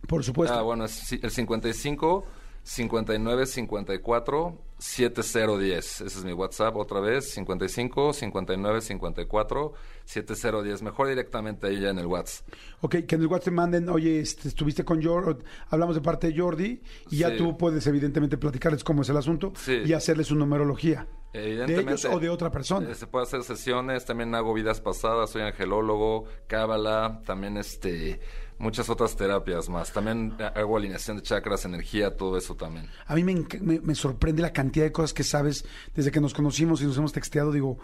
por 0.06 0.22
supuesto. 0.22 0.54
Ah, 0.56 0.62
bueno, 0.62 0.84
es 0.84 1.12
el 1.12 1.30
55 1.30 2.26
59 2.64 3.46
54 3.46 4.58
7010. 4.78 6.00
Ese 6.00 6.04
es 6.06 6.24
mi 6.24 6.32
WhatsApp 6.32 6.74
otra 6.76 7.00
vez. 7.00 7.30
55 7.32 8.12
59 8.12 8.80
54 8.80 9.72
7010. 10.04 10.82
Mejor 10.82 11.08
directamente 11.08 11.66
ahí 11.66 11.80
ya 11.80 11.90
en 11.90 11.98
el 11.98 12.06
WhatsApp. 12.06 12.48
Ok, 12.80 12.96
que 13.06 13.14
en 13.14 13.20
el 13.20 13.26
WhatsApp 13.28 13.44
te 13.44 13.50
manden, 13.50 13.88
oye, 13.88 14.20
este, 14.20 14.48
estuviste 14.48 14.84
con 14.84 15.02
Jordi, 15.02 15.42
hablamos 15.68 15.94
de 15.94 16.00
parte 16.02 16.28
de 16.32 16.38
Jordi, 16.40 16.80
y 17.10 17.18
ya 17.18 17.36
tú 17.36 17.56
puedes 17.56 17.86
evidentemente 17.86 18.36
platicarles 18.38 18.82
cómo 18.82 19.02
es 19.02 19.08
el 19.10 19.16
asunto 19.18 19.52
Sí. 19.56 19.82
y 19.84 19.92
hacerles 19.92 20.26
su 20.28 20.34
numerología. 20.34 21.06
¿De 21.38 21.80
ellos 21.80 22.04
o 22.04 22.18
de 22.20 22.28
otra 22.30 22.50
persona? 22.50 22.88
eh, 22.90 22.94
Se 22.94 23.06
puede 23.06 23.24
hacer 23.24 23.42
sesiones, 23.42 24.04
también 24.04 24.34
hago 24.34 24.54
vidas 24.54 24.80
pasadas, 24.80 25.30
soy 25.30 25.42
angelólogo, 25.42 26.24
cábala, 26.46 27.20
también 27.26 27.56
este 27.56 28.20
muchas 28.56 28.88
otras 28.88 29.16
terapias 29.16 29.68
más. 29.68 29.92
También 29.92 30.36
hago 30.54 30.76
alineación 30.76 31.16
de 31.16 31.22
chakras, 31.24 31.64
energía, 31.64 32.16
todo 32.16 32.38
eso 32.38 32.54
también. 32.54 32.88
A 33.06 33.14
mí 33.16 33.24
me, 33.24 33.34
me- 33.60 33.80
me 33.80 33.94
sorprende 33.96 34.42
la 34.42 34.52
cantidad 34.52 34.84
de 34.84 34.92
cosas 34.92 35.12
que 35.12 35.24
sabes 35.24 35.64
desde 35.94 36.12
que 36.12 36.20
nos 36.20 36.32
conocimos 36.34 36.80
y 36.80 36.86
nos 36.86 36.96
hemos 36.96 37.12
texteado. 37.12 37.50
Digo, 37.50 37.78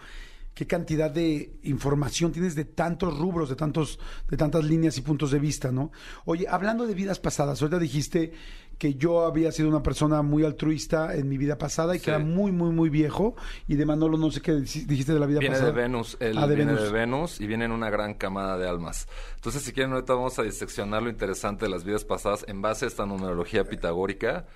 qué 0.53 0.65
cantidad 0.65 1.11
de 1.11 1.59
información 1.63 2.31
tienes 2.31 2.55
de 2.55 2.63
tantos 2.65 3.17
rubros, 3.17 3.49
de 3.49 3.55
tantos, 3.57 3.99
de 4.29 4.37
tantas 4.37 4.63
líneas 4.63 4.97
y 4.97 5.01
puntos 5.01 5.31
de 5.31 5.39
vista, 5.39 5.71
¿no? 5.73 5.91
Oye, 6.23 6.45
hablando 6.49 6.87
de 6.87 6.93
vidas 6.95 7.19
pasadas, 7.19 7.61
ahorita 7.61 7.77
dijiste 7.77 8.31
que 8.81 8.95
yo 8.95 9.27
había 9.27 9.51
sido 9.51 9.69
una 9.69 9.83
persona 9.83 10.23
muy 10.23 10.43
altruista 10.43 11.13
en 11.13 11.29
mi 11.29 11.37
vida 11.37 11.55
pasada 11.55 11.95
y 11.95 11.99
que 11.99 12.09
era 12.09 12.17
muy, 12.17 12.51
muy, 12.51 12.71
muy 12.71 12.89
viejo. 12.89 13.35
Y 13.67 13.75
de 13.75 13.85
Manolo, 13.85 14.17
no 14.17 14.31
sé 14.31 14.41
qué 14.41 14.53
dijiste 14.55 15.13
de 15.13 15.19
la 15.19 15.27
vida 15.27 15.37
Viene 15.37 15.53
pasada. 15.53 15.71
de 15.71 15.79
Venus, 15.83 16.17
él 16.19 16.35
Ah, 16.35 16.47
de 16.47 16.55
viene 16.55 16.71
Venus. 16.73 16.87
de 16.87 16.91
Venus 16.91 17.41
y 17.41 17.45
viene 17.45 17.65
en 17.65 17.73
una 17.73 17.91
gran 17.91 18.15
camada 18.15 18.57
de 18.57 18.67
almas. 18.67 19.07
Entonces, 19.35 19.61
si 19.61 19.71
quieren, 19.71 19.93
ahorita 19.93 20.15
vamos 20.15 20.39
a 20.39 20.41
diseccionar 20.41 21.03
lo 21.03 21.11
interesante 21.11 21.65
de 21.65 21.69
las 21.69 21.83
vidas 21.83 22.05
pasadas 22.05 22.43
en 22.47 22.63
base 22.63 22.85
a 22.85 22.87
esta 22.87 23.05
numerología 23.05 23.65
pitagórica. 23.65 24.47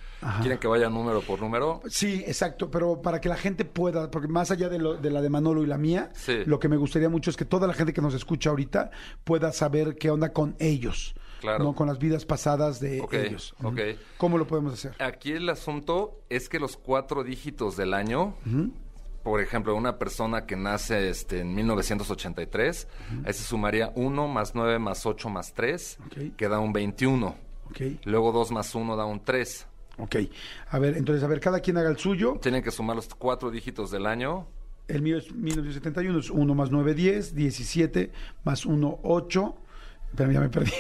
¿Quieren 0.42 0.58
que 0.58 0.68
vaya 0.68 0.90
número 0.90 1.22
por 1.22 1.40
número? 1.40 1.84
Sí, 1.88 2.24
exacto, 2.26 2.72
pero 2.72 3.04
para 3.04 3.22
que 3.22 3.30
la 3.30 3.38
gente 3.38 3.64
pueda, 3.64 4.10
porque 4.10 4.28
más 4.28 4.50
allá 4.50 4.70
de, 4.70 4.80
lo- 4.80 4.96
de 4.96 5.12
la 5.12 5.22
de 5.22 5.30
Manolo 5.30 5.62
y 5.62 5.68
la 5.68 5.78
mía, 5.78 6.10
Sí. 6.16 6.38
lo 6.48 6.60
que 6.60 6.68
me 6.68 6.78
gustaría 6.78 7.10
mucho 7.10 7.30
es 7.30 7.38
que 7.38 7.46
toda 7.46 7.68
la 7.68 7.76
gente 7.76 7.94
que 7.94 8.02
nos 8.02 8.16
escucha 8.16 8.50
ahorita 8.50 8.90
pueda 9.24 9.52
saber 9.52 9.98
qué 9.98 10.10
onda 10.10 10.34
con 10.34 10.56
ellos, 10.58 11.14
Claro. 11.46 11.64
no 11.64 11.74
con 11.74 11.88
las 11.88 11.98
vidas 12.00 12.26
pasadas 12.26 12.80
de 12.80 13.02
Ok, 13.02 13.14
ellos. 13.14 13.54
Ujú. 13.60 13.70
ok. 13.70 13.80
¿Cómo 14.18 14.38
lo 14.38 14.46
podemos 14.48 14.74
hacer? 14.74 14.94
Aquí 15.02 15.32
el 15.32 15.48
asunto 15.50 16.20
es 16.30 16.50
que 16.50 16.60
los 16.60 16.76
cuatro 16.78 17.24
dígitos 17.24 17.78
del 17.78 17.94
año, 17.94 18.36
por 19.24 19.42
ejemplo, 19.42 19.76
una 19.76 19.98
persona 19.98 20.46
que 20.46 20.56
nace 20.56 21.10
este, 21.10 21.40
en 21.42 21.56
1983, 21.56 22.88
ahí 23.26 23.34
se 23.34 23.44
sumaría 23.44 23.92
1 23.96 24.28
más 24.28 24.54
9 24.56 24.80
más 24.80 25.06
8 25.06 25.30
más 25.30 25.54
3, 25.54 25.98
Ok. 26.06 26.36
que 26.38 26.48
da 26.48 26.60
un 26.60 26.74
21. 26.74 27.36
Ok, 27.70 27.82
Luego 28.06 28.32
2 28.32 28.52
más 28.52 28.74
1 28.76 28.96
da 28.96 29.06
un 29.06 29.20
3. 29.24 29.66
ok. 29.98 30.16
A 30.70 30.78
ver, 30.80 30.96
entonces, 30.98 31.24
a 31.24 31.28
ver, 31.28 31.40
cada 31.40 31.60
quien 31.62 31.78
haga 31.78 31.90
el 31.90 31.98
suyo. 31.98 32.38
Tienen 32.42 32.62
que 32.64 32.70
sumar 32.72 32.96
los 32.96 33.08
cuatro 33.16 33.50
dígitos 33.50 33.90
del 33.92 34.06
año. 34.06 34.46
El 34.88 35.02
mío 35.02 35.18
es 35.18 35.34
1971, 35.34 36.20
es 36.20 36.30
1 36.30 36.54
más 36.54 36.70
9, 36.70 36.94
10, 36.94 37.34
17, 37.34 38.12
más 38.44 38.68
1, 38.68 39.00
8. 39.02 39.56
Espérame, 40.16 40.34
ya 40.34 40.40
me 40.40 40.50
perdí. 40.50 40.72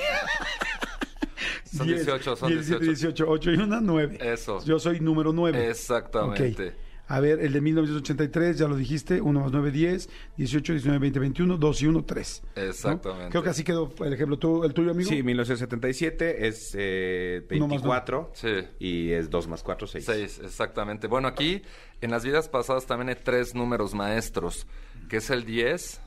Son 1.76 1.88
18, 1.88 2.36
son 2.38 2.50
17, 2.50 2.86
18. 2.86 3.26
18, 3.26 3.26
8 3.28 3.52
y 3.52 3.56
1, 3.56 3.82
9. 3.82 4.18
Eso. 4.22 4.64
Yo 4.64 4.80
soy 4.80 5.02
número 5.02 5.34
9. 5.34 5.70
Exactamente. 5.70 6.68
Ok. 6.70 6.74
A 7.08 7.20
ver, 7.20 7.40
el 7.42 7.54
de 7.54 7.62
1983, 7.62 8.58
ya 8.58 8.68
lo 8.68 8.76
dijiste, 8.78 9.22
1 9.22 9.40
más 9.40 9.52
9, 9.52 9.70
10, 9.72 10.10
18, 10.38 10.74
19, 10.74 11.00
20, 11.00 11.20
21, 11.20 11.58
2 11.58 11.82
y 11.82 11.86
1, 11.88 12.04
3. 12.06 12.44
¿no? 12.56 12.62
Exactamente. 12.64 13.30
Creo 13.30 13.44
que 13.44 13.50
así 13.50 13.64
quedó 13.64 13.94
el 14.04 14.14
ejemplo. 14.14 14.40
¿Tú, 14.40 14.64
¿El 14.64 14.74
tuyo, 14.74 14.90
amigo? 14.92 15.08
Sí, 15.10 15.22
1977 15.22 16.48
es 16.48 16.72
eh, 16.80 17.46
Uno 17.52 17.68
más 17.68 17.84
24 17.84 18.32
Sí. 18.34 18.48
y 18.80 19.12
es 19.12 19.30
2 19.30 19.48
más 19.50 19.62
4, 19.62 19.86
6. 19.86 20.06
Seis, 20.06 20.42
exactamente. 20.44 21.06
Bueno, 21.08 21.28
aquí 21.28 21.62
en 22.02 22.10
las 22.10 22.24
vidas 22.24 22.48
pasadas 22.50 22.88
también 22.88 23.10
hay 23.10 23.22
tres 23.22 23.54
números 23.54 23.94
maestros, 23.94 24.66
que 25.10 25.18
es 25.18 25.30
el 25.30 25.46
10, 25.46 26.00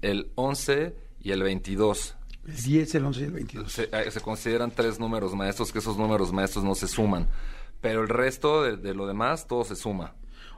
el 0.00 0.32
11 0.34 0.96
y 1.20 1.30
el 1.30 1.42
22. 1.44 2.16
El 2.46 2.56
10, 2.56 2.94
el 2.96 3.04
11 3.04 3.20
y 3.20 3.24
el 3.24 3.32
22. 3.32 3.72
Se, 3.72 3.88
eh, 3.92 4.10
se 4.10 4.20
consideran 4.20 4.70
tres 4.70 4.98
números 4.98 5.34
maestros, 5.34 5.72
que 5.72 5.78
esos 5.78 5.96
números 5.96 6.32
maestros 6.32 6.64
no 6.64 6.74
se 6.74 6.88
suman. 6.88 7.28
Pero 7.80 8.02
el 8.02 8.08
resto 8.08 8.62
de, 8.62 8.76
de 8.76 8.94
lo 8.94 9.06
demás, 9.06 9.46
todo 9.46 9.64
se 9.64 9.76
suma. 9.76 10.14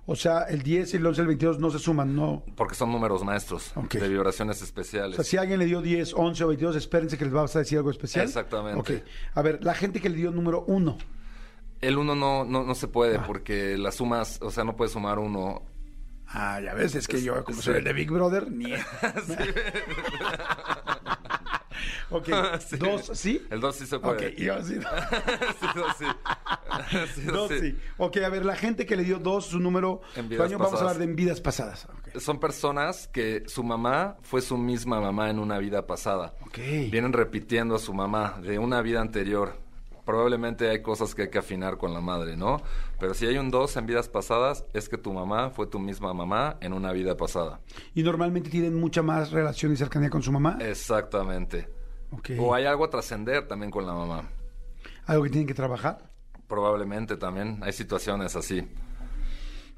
O 0.07 0.17
sea, 0.17 0.43
el 0.43 0.63
10, 0.63 0.95
el 0.95 1.07
11, 1.07 1.21
el 1.23 1.27
22 1.29 1.59
no 1.59 1.71
se 1.71 1.79
suman, 1.79 2.15
no. 2.15 2.45
Porque 2.57 2.75
son 2.75 2.93
números 2.93 3.25
maestros 3.25 3.73
Ok. 3.75 3.95
de 3.95 4.09
vibraciones 4.09 4.61
O 4.61 4.65
especiales. 4.65 5.17
sea, 5.17 5.25
si 5.25 5.37
alguien 5.39 5.59
le 5.59 5.65
dio 5.65 5.81
10, 5.81 6.13
11 6.15 6.45
o 6.45 6.49
22, 6.49 6.77
espérense 6.77 7.17
que 7.17 7.25
les 7.25 7.33
vas 7.33 7.57
a 7.57 7.61
decir 7.61 7.79
algo 7.79 7.91
especial. 7.91 8.27
Exactamente. 8.27 8.81
Ok. 8.81 8.91
A 9.35 9.41
ver, 9.43 9.65
la 9.65 9.75
gente 9.75 10.01
que 10.03 10.11
le 10.11 10.17
dio 10.17 10.31
número 10.31 10.65
1. 10.67 10.99
El 11.81 11.97
uno 11.99 12.15
no, 12.15 12.45
no, 12.45 12.65
no 12.65 12.75
se 12.75 12.89
puede 12.89 13.17
Ah. 13.17 13.25
porque 13.27 13.77
las 13.79 13.95
sumas, 13.97 14.39
o 14.43 14.51
sea, 14.51 14.65
no 14.65 14.77
puedes 14.77 14.93
sumar 14.93 15.19
uno. 15.19 15.63
Ah, 16.27 16.61
ya 16.63 16.75
ves, 16.75 16.95
es 16.95 17.07
que 17.09 17.23
yo, 17.23 17.43
como 17.45 17.59
Sí. 17.59 17.65
soy 17.65 17.77
el 17.77 17.85
de 17.85 17.93
Big 17.95 18.11
Brother, 18.11 18.51
ni. 18.51 18.73
ok, 22.11 22.29
Sí. 22.61 22.77
dos, 22.77 23.11
¿sí? 23.15 23.47
El 23.51 23.61
dos 23.61 23.77
sí 23.77 23.87
se 23.87 23.97
Ok, 23.97 24.03
puede. 24.03 24.35
yo 24.37 24.63
sí. 24.63 24.75
Sí, 25.61 25.67
dos 25.75 25.97
sí. 25.99 26.05
Sí, 27.15 27.21
Dos, 27.23 27.49
sí. 27.51 27.59
sí. 27.61 27.79
Ok, 27.99 28.17
a 28.19 28.29
ver, 28.29 28.45
la 28.45 28.57
gente 28.57 28.85
que 28.87 28.97
le 28.97 29.05
dio 29.05 29.19
dos, 29.19 29.47
su 29.47 29.59
número. 29.61 30.01
En 30.17 30.29
vidas 30.29 30.49
año, 30.49 30.59
vamos 30.59 30.75
a 30.75 30.83
hablar 30.83 30.99
de 30.99 31.05
en 31.05 31.15
vidas 31.17 31.41
pasadas. 31.41 31.87
Ok. 31.87 32.19
Son 32.21 32.41
personas 32.41 33.09
que 33.09 33.45
su 33.47 33.63
mamá 33.63 34.17
fue 34.23 34.41
su 34.41 34.57
misma 34.57 35.01
mamá 35.01 35.31
en 35.31 35.39
una 35.39 35.59
vida 35.59 35.87
pasada. 35.87 36.35
Ok. 36.47 36.59
Vienen 36.91 37.13
repitiendo 37.13 37.75
a 37.77 37.79
su 37.79 37.93
mamá 37.95 38.39
de 38.43 38.59
una 38.59 38.83
vida 38.83 39.01
anterior. 39.01 39.57
Probablemente 40.05 40.69
hay 40.69 40.83
cosas 40.83 41.15
que 41.15 41.23
hay 41.23 41.31
que 41.31 41.39
afinar 41.39 41.79
con 41.79 41.95
la 41.95 42.01
madre, 42.01 42.37
¿no? 42.37 42.61
Pero 43.01 43.15
si 43.15 43.27
hay 43.27 43.39
un 43.39 43.51
dos 43.51 43.77
en 43.77 43.87
vidas 43.87 44.09
pasadas, 44.09 44.65
es 44.75 44.89
que 44.89 44.99
tu 44.99 45.13
mamá 45.13 45.51
fue 45.51 45.67
tu 45.67 45.79
misma 45.79 46.13
mamá 46.13 46.57
en 46.61 46.73
una 46.73 46.93
vida 46.93 47.17
pasada. 47.17 47.61
Y 47.95 48.03
normalmente 48.03 48.51
tienen 48.51 48.75
mucha 48.75 49.03
más 49.03 49.31
relación 49.31 49.73
y 49.73 49.77
cercanía 49.77 50.11
con 50.11 50.23
su 50.23 50.31
mamá. 50.31 50.59
Exactamente. 50.61 51.69
O 52.39 52.55
hay 52.55 52.67
algo 52.67 52.85
a 52.85 52.91
trascender 52.91 53.49
también 53.49 53.71
con 53.71 53.87
la 53.87 53.95
mamá. 53.95 54.31
Algo 55.07 55.25
que 55.25 55.31
tienen 55.31 55.47
que 55.49 55.55
trabajar. 55.55 56.11
Probablemente 56.47 57.17
también. 57.17 57.61
Hay 57.63 57.73
situaciones 57.73 58.37
así. 58.37 58.69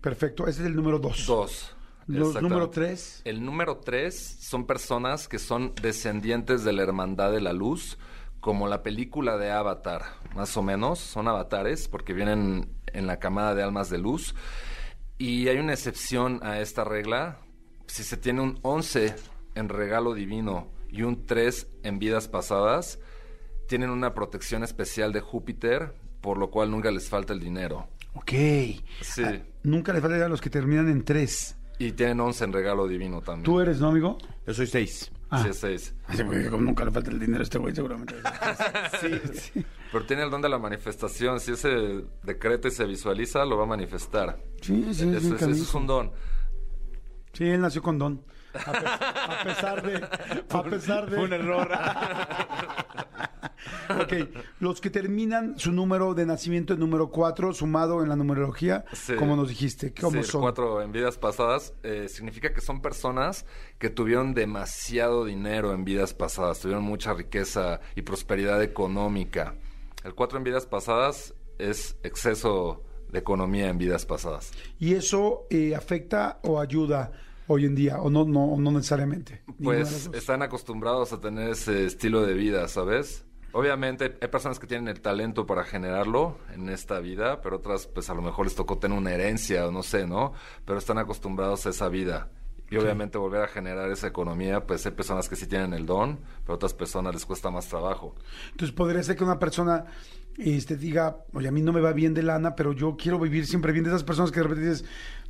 Perfecto, 0.00 0.46
ese 0.46 0.60
es 0.62 0.66
el 0.66 0.76
número 0.76 0.98
dos. 0.98 1.26
Dos. 1.26 1.76
Los 2.06 2.28
Exactamente. 2.28 2.42
número 2.42 2.70
tres. 2.70 3.22
El 3.24 3.44
número 3.44 3.78
tres 3.78 4.38
son 4.40 4.66
personas 4.66 5.26
que 5.26 5.38
son 5.38 5.74
descendientes 5.80 6.62
de 6.62 6.72
la 6.72 6.82
Hermandad 6.82 7.32
de 7.32 7.40
la 7.40 7.52
Luz, 7.52 7.98
como 8.40 8.68
la 8.68 8.82
película 8.82 9.36
de 9.36 9.50
Avatar, 9.50 10.02
más 10.34 10.56
o 10.56 10.62
menos. 10.62 10.98
Son 10.98 11.28
avatares 11.28 11.88
porque 11.88 12.12
vienen 12.12 12.70
en 12.92 13.06
la 13.06 13.18
camada 13.18 13.54
de 13.54 13.62
almas 13.62 13.90
de 13.90 13.98
luz. 13.98 14.34
Y 15.18 15.48
hay 15.48 15.58
una 15.58 15.72
excepción 15.72 16.40
a 16.42 16.60
esta 16.60 16.84
regla. 16.84 17.38
Si 17.86 18.02
se 18.02 18.16
tiene 18.16 18.42
un 18.42 18.58
11 18.62 19.14
en 19.54 19.68
regalo 19.68 20.14
divino 20.14 20.68
y 20.90 21.02
un 21.02 21.26
3 21.26 21.66
en 21.82 21.98
vidas 21.98 22.28
pasadas, 22.28 22.98
tienen 23.66 23.90
una 23.90 24.14
protección 24.14 24.62
especial 24.62 25.12
de 25.12 25.20
Júpiter, 25.20 25.94
por 26.20 26.38
lo 26.38 26.50
cual 26.50 26.70
nunca 26.70 26.90
les 26.90 27.08
falta 27.08 27.32
el 27.32 27.40
dinero. 27.40 27.88
Ok. 28.14 28.32
Sí. 29.00 29.22
Ah, 29.24 29.38
nunca 29.62 29.92
le 29.92 30.00
falta 30.00 30.24
a 30.24 30.28
los 30.28 30.40
que 30.40 30.50
terminan 30.50 30.88
en 30.88 31.04
tres. 31.04 31.56
Y 31.78 31.92
tienen 31.92 32.20
11 32.20 32.44
en 32.44 32.52
regalo 32.52 32.88
divino 32.88 33.20
también. 33.20 33.44
¿Tú 33.44 33.60
eres, 33.60 33.80
no, 33.80 33.88
amigo? 33.88 34.16
Yo 34.46 34.54
soy 34.54 34.66
seis. 34.66 35.10
Ah. 35.28 35.42
Sí, 35.42 35.48
es 35.48 35.58
seis. 35.58 35.94
Así, 36.06 36.22
porque 36.22 36.48
como 36.48 36.62
nunca 36.64 36.84
le 36.84 36.90
falta 36.90 37.10
el 37.10 37.18
dinero 37.18 37.40
a 37.40 37.42
este 37.42 37.58
güey, 37.58 37.74
seguramente. 37.74 38.14
sí, 39.00 39.20
sí. 39.34 39.66
Pero 39.90 40.06
tiene 40.06 40.22
el 40.22 40.30
don 40.30 40.40
de 40.40 40.48
la 40.48 40.58
manifestación. 40.58 41.40
Si 41.40 41.52
ese 41.52 42.04
decreta 42.22 42.68
y 42.68 42.70
se 42.70 42.84
visualiza, 42.84 43.44
lo 43.44 43.56
va 43.56 43.64
a 43.64 43.66
manifestar. 43.66 44.38
Sí, 44.60 44.84
sí, 44.92 44.94
sí, 44.94 45.08
Eso, 45.16 45.34
es, 45.34 45.42
eso 45.42 45.50
es 45.50 45.74
un 45.74 45.86
don. 45.86 46.12
Sí, 47.32 47.44
él 47.44 47.60
nació 47.60 47.82
con 47.82 47.98
don. 47.98 48.22
A, 48.56 48.72
pe- 48.72 48.86
a 48.86 49.42
pesar 49.44 49.82
de. 49.82 49.96
A 50.50 50.62
pesar 50.64 51.10
de. 51.10 51.18
Un 51.18 51.32
error. 51.32 51.68
ok, 53.90 54.12
los 54.60 54.80
que 54.80 54.90
terminan 54.90 55.58
su 55.58 55.72
número 55.72 56.14
de 56.14 56.26
nacimiento 56.26 56.74
en 56.74 56.80
número 56.80 57.10
4, 57.10 57.52
sumado 57.52 58.02
en 58.02 58.08
la 58.08 58.16
numerología, 58.16 58.84
Sí. 58.92 59.14
como 59.14 59.36
nos 59.36 59.48
dijiste, 59.48 59.92
¿cómo 59.94 60.22
Sí, 60.22 60.30
son? 60.30 60.40
cuatro 60.42 60.82
en 60.82 60.92
vidas 60.92 61.18
pasadas 61.18 61.74
eh, 61.82 62.06
significa 62.08 62.52
que 62.52 62.60
son 62.60 62.80
personas 62.82 63.46
que 63.78 63.90
tuvieron 63.90 64.34
demasiado 64.34 65.24
dinero 65.24 65.72
en 65.72 65.84
vidas 65.84 66.14
pasadas, 66.14 66.60
tuvieron 66.60 66.84
mucha 66.84 67.14
riqueza 67.14 67.80
y 67.94 68.02
prosperidad 68.02 68.62
económica. 68.62 69.54
El 70.04 70.14
cuatro 70.14 70.38
en 70.38 70.44
vidas 70.44 70.66
pasadas 70.66 71.34
es 71.58 71.96
exceso 72.02 72.82
de 73.10 73.18
economía 73.20 73.68
en 73.68 73.78
vidas 73.78 74.04
pasadas. 74.04 74.52
¿Y 74.78 74.94
eso 74.94 75.46
eh, 75.50 75.74
afecta 75.74 76.38
o 76.42 76.60
ayuda 76.60 77.12
hoy 77.46 77.64
en 77.64 77.74
día? 77.74 78.00
¿O 78.00 78.10
no, 78.10 78.24
no, 78.24 78.56
no 78.58 78.70
necesariamente? 78.72 79.42
Pues 79.62 80.10
están 80.12 80.42
acostumbrados 80.42 81.12
a 81.12 81.20
tener 81.20 81.50
ese 81.50 81.86
estilo 81.86 82.22
de 82.22 82.34
vida, 82.34 82.68
¿sabes? 82.68 83.24
Obviamente 83.52 84.18
hay 84.20 84.28
personas 84.28 84.58
que 84.58 84.66
tienen 84.66 84.88
el 84.88 85.00
talento 85.00 85.46
para 85.46 85.64
generarlo 85.64 86.38
en 86.52 86.68
esta 86.68 87.00
vida, 87.00 87.40
pero 87.40 87.56
otras 87.56 87.86
pues 87.86 88.10
a 88.10 88.14
lo 88.14 88.20
mejor 88.20 88.44
les 88.44 88.54
tocó 88.54 88.78
tener 88.78 88.98
una 88.98 89.12
herencia 89.12 89.66
o 89.66 89.70
no 89.70 89.82
sé, 89.82 90.06
¿no? 90.06 90.34
Pero 90.66 90.78
están 90.78 90.98
acostumbrados 90.98 91.66
a 91.66 91.70
esa 91.70 91.88
vida. 91.88 92.28
Y 92.68 92.76
obviamente 92.76 93.16
volver 93.16 93.42
a 93.42 93.48
generar 93.48 93.90
esa 93.90 94.08
economía, 94.08 94.66
pues 94.66 94.84
hay 94.86 94.92
personas 94.92 95.28
que 95.28 95.36
sí 95.36 95.46
tienen 95.46 95.72
el 95.72 95.86
don, 95.86 96.18
pero 96.44 96.56
otras 96.56 96.74
personas 96.74 97.14
les 97.14 97.24
cuesta 97.24 97.48
más 97.50 97.68
trabajo. 97.68 98.16
Entonces 98.50 98.74
podría 98.74 99.02
ser 99.04 99.16
que 99.16 99.22
una 99.22 99.38
persona 99.38 99.84
este, 100.36 100.76
diga, 100.76 101.24
oye, 101.32 101.48
a 101.48 101.52
mí 101.52 101.62
no 101.62 101.72
me 101.72 101.80
va 101.80 101.92
bien 101.92 102.12
de 102.12 102.24
lana, 102.24 102.56
pero 102.56 102.72
yo 102.72 102.96
quiero 102.96 103.18
vivir 103.18 103.46
siempre 103.46 103.72
bien 103.72 103.84
de 103.84 103.90
esas 103.90 104.04
personas 104.04 104.32
que 104.32 104.40
de 104.40 104.48
repente 104.48 104.68
dices, 104.68 104.84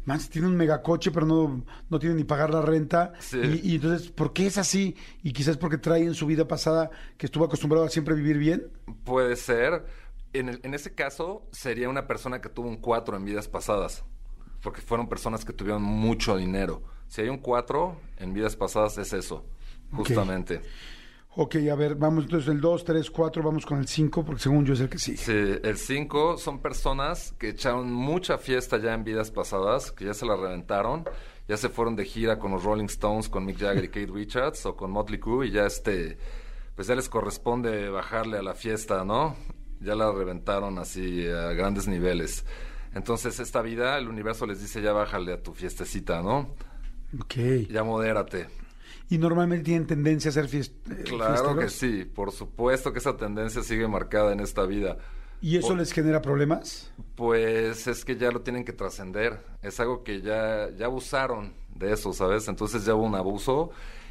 man, 0.06 0.18
tiene 0.30 0.46
un 0.48 0.56
megacoche, 0.56 1.10
pero 1.10 1.26
no, 1.26 1.64
no 1.90 1.98
tiene 1.98 2.14
ni 2.14 2.24
pagar 2.24 2.48
la 2.50 2.62
renta. 2.62 3.12
Sí. 3.18 3.38
Y, 3.62 3.72
y 3.72 3.74
entonces, 3.76 4.10
¿por 4.10 4.32
qué 4.32 4.46
es 4.46 4.56
así? 4.56 4.96
Y 5.22 5.32
quizás 5.34 5.58
porque 5.58 5.76
trae 5.78 6.02
en 6.04 6.14
su 6.14 6.24
vida 6.26 6.48
pasada 6.48 6.90
que 7.18 7.26
estuvo 7.26 7.44
acostumbrado 7.44 7.84
a 7.84 7.90
siempre 7.90 8.14
vivir 8.14 8.38
bien. 8.38 8.68
Puede 9.04 9.36
ser. 9.36 9.84
En, 10.32 10.48
el- 10.48 10.60
en 10.62 10.72
ese 10.74 10.94
caso, 10.94 11.46
sería 11.52 11.88
una 11.90 12.06
persona 12.06 12.40
que 12.40 12.48
tuvo 12.48 12.68
un 12.68 12.76
4 12.78 13.16
en 13.16 13.24
vidas 13.26 13.48
pasadas. 13.48 14.04
Porque 14.62 14.80
fueron 14.80 15.08
personas 15.08 15.44
que 15.44 15.52
tuvieron 15.52 15.82
mucho 15.82 16.36
dinero. 16.36 16.82
Si 17.08 17.20
hay 17.20 17.28
un 17.28 17.38
4 17.38 17.96
en 18.16 18.32
vidas 18.34 18.56
pasadas, 18.56 18.98
es 18.98 19.12
eso. 19.12 19.44
Justamente. 19.92 20.60
Ok, 21.38 21.56
a 21.70 21.74
ver, 21.74 21.96
vamos 21.96 22.24
entonces 22.24 22.48
el 22.48 22.62
2, 22.62 22.84
3, 22.84 23.10
4, 23.10 23.42
vamos 23.42 23.66
con 23.66 23.78
el 23.78 23.86
5, 23.86 24.24
porque 24.24 24.40
según 24.40 24.64
yo 24.64 24.72
es 24.72 24.80
el 24.80 24.88
que 24.88 24.98
sigue. 24.98 25.18
Sí, 25.18 25.60
el 25.62 25.76
5 25.76 26.38
son 26.38 26.60
personas 26.60 27.34
que 27.38 27.50
echaron 27.50 27.92
mucha 27.92 28.38
fiesta 28.38 28.78
ya 28.78 28.94
en 28.94 29.04
vidas 29.04 29.30
pasadas, 29.30 29.92
que 29.92 30.06
ya 30.06 30.14
se 30.14 30.24
la 30.24 30.34
reventaron. 30.34 31.04
Ya 31.46 31.58
se 31.58 31.68
fueron 31.68 31.94
de 31.94 32.06
gira 32.06 32.38
con 32.38 32.52
los 32.52 32.64
Rolling 32.64 32.86
Stones, 32.86 33.28
con 33.28 33.44
Mick 33.44 33.58
Jagger 33.58 33.84
y 33.84 33.88
Kate 33.88 34.10
Richards, 34.10 34.64
o 34.64 34.76
con 34.76 34.90
Motley 34.90 35.20
Crue, 35.20 35.48
y 35.48 35.50
ya 35.50 35.66
este. 35.66 36.16
Pues 36.74 36.88
ya 36.88 36.94
les 36.94 37.10
corresponde 37.10 37.90
bajarle 37.90 38.38
a 38.38 38.42
la 38.42 38.54
fiesta, 38.54 39.04
¿no? 39.04 39.36
Ya 39.80 39.94
la 39.94 40.10
reventaron 40.10 40.78
así 40.78 41.28
a 41.28 41.52
grandes 41.52 41.86
niveles. 41.86 42.46
Entonces, 42.94 43.40
esta 43.40 43.60
vida, 43.60 43.98
el 43.98 44.08
universo 44.08 44.46
les 44.46 44.62
dice, 44.62 44.80
ya 44.80 44.92
bájale 44.92 45.34
a 45.34 45.42
tu 45.42 45.52
fiestecita, 45.52 46.22
¿no? 46.22 46.54
Ok. 47.20 47.34
Ya 47.68 47.84
modérate. 47.84 48.46
Y 49.08 49.18
normalmente 49.18 49.64
tienen 49.64 49.86
tendencia 49.86 50.30
a 50.30 50.32
ser 50.32 50.48
fiest 50.48 50.74
eh, 50.90 51.04
Claro 51.04 51.54
que 51.54 51.68
fiesteros. 51.68 51.72
sí, 51.72 52.04
por 52.04 52.32
supuesto 52.32 52.92
que 52.92 52.98
esa 52.98 53.16
tendencia 53.16 53.62
sigue 53.62 53.86
marcada 53.86 54.32
en 54.32 54.40
esta 54.40 54.64
vida. 54.66 54.98
¿Y 55.40 55.56
eso 55.56 55.76
les 55.76 55.92
genera 55.92 56.22
problemas? 56.22 56.90
Pues 57.14 57.86
es 57.86 58.04
que 58.04 58.16
ya 58.16 58.30
lo 58.30 58.40
tienen 58.40 58.64
que 58.64 58.72
trascender. 58.72 59.40
Es 59.62 59.78
algo 59.80 60.02
que 60.02 60.22
ya, 60.22 60.70
ya 60.76 60.86
abusaron 60.86 61.52
de 61.74 61.92
eso, 61.92 62.12
¿sabes? 62.12 62.48
Entonces 62.48 62.84
ya 62.84 62.94
hubo 62.94 63.04
un 63.04 63.14
abuso 63.14 63.70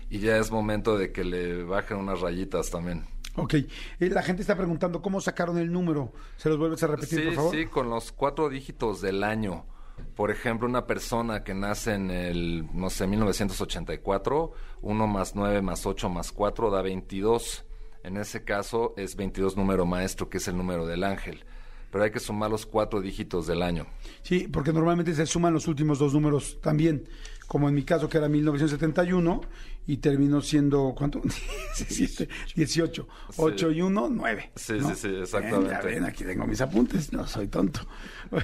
y 0.10 0.20
ya 0.20 0.38
es 0.38 0.52
momento 0.52 0.98
de 0.98 1.12
que 1.12 1.24
le 1.24 1.64
bajen 1.64 1.98
unas 1.98 2.22
rayitas 2.22 2.70
también. 2.70 3.06
Ok. 3.36 3.56
Eh, 3.56 3.68
la 4.00 4.22
gente 4.22 4.44
está 4.44 4.56
preguntando 4.56 5.02
cómo 5.02 5.20
sacaron 5.20 5.58
el 5.58 5.72
número. 5.72 6.14
¿Se 6.38 6.48
los 6.48 6.58
vuelves 6.58 6.82
a 6.84 6.88
repetir, 6.88 7.20
sí, 7.20 7.26
por 7.26 7.34
favor? 7.34 7.56
sí, 7.56 7.66
con 7.66 7.90
los 7.90 8.12
cuatro 8.12 8.50
dígitos 8.50 9.02
del 9.02 9.24
año. 9.24 9.66
Por 10.16 10.32
ejemplo, 10.32 10.68
una 10.68 10.88
persona 10.88 11.44
que 11.44 11.54
nace 11.54 11.94
en 11.94 12.10
el, 12.10 12.68
no 12.74 12.90
sé, 12.90 13.06
1984, 13.06 14.54
1 14.82 15.08
más 15.08 15.36
9 15.36 15.62
más 15.62 15.86
8 15.86 16.10
más 16.10 16.32
4 16.32 16.72
da 16.72 16.82
22. 16.82 17.66
En 18.04 18.18
ese 18.18 18.44
caso 18.44 18.94
es 18.98 19.16
22 19.16 19.58
número 19.58 19.86
maestro, 19.86 20.30
que 20.30 20.38
es 20.38 20.48
el 20.48 20.56
número 20.56 20.86
del 20.86 21.04
ángel. 21.04 21.44
Pero 21.92 22.04
hay 22.04 22.12
que 22.12 22.20
sumar 22.20 22.50
los 22.52 22.66
cuatro 22.66 23.02
dígitos 23.02 23.48
del 23.48 23.62
año. 23.62 23.88
Sí, 24.22 24.48
porque 24.48 24.72
normalmente 24.72 25.14
se 25.14 25.26
suman 25.26 25.54
los 25.54 25.68
últimos 25.68 25.98
dos 25.98 26.14
números 26.14 26.60
también, 26.62 27.08
como 27.48 27.68
en 27.68 27.76
mi 27.76 27.84
caso 27.84 28.08
que 28.08 28.18
era 28.18 28.30
1971 28.30 29.42
y 29.88 29.98
terminó 29.98 30.42
siendo, 30.42 30.94
¿cuánto? 30.98 31.22
17, 31.22 32.28
18, 32.56 33.08
8 33.38 33.72
y 33.72 33.82
1, 33.82 34.10
9. 34.10 34.52
Sí, 34.56 34.80
sí, 34.80 34.96
sí, 34.96 35.08
exactamente. 35.22 35.86
ven, 35.86 36.04
aquí 36.06 36.24
tengo 36.24 36.46
mis 36.46 36.62
apuntes, 36.62 37.14
no 37.14 37.28
soy 37.28 37.48
tonto. 37.48 37.82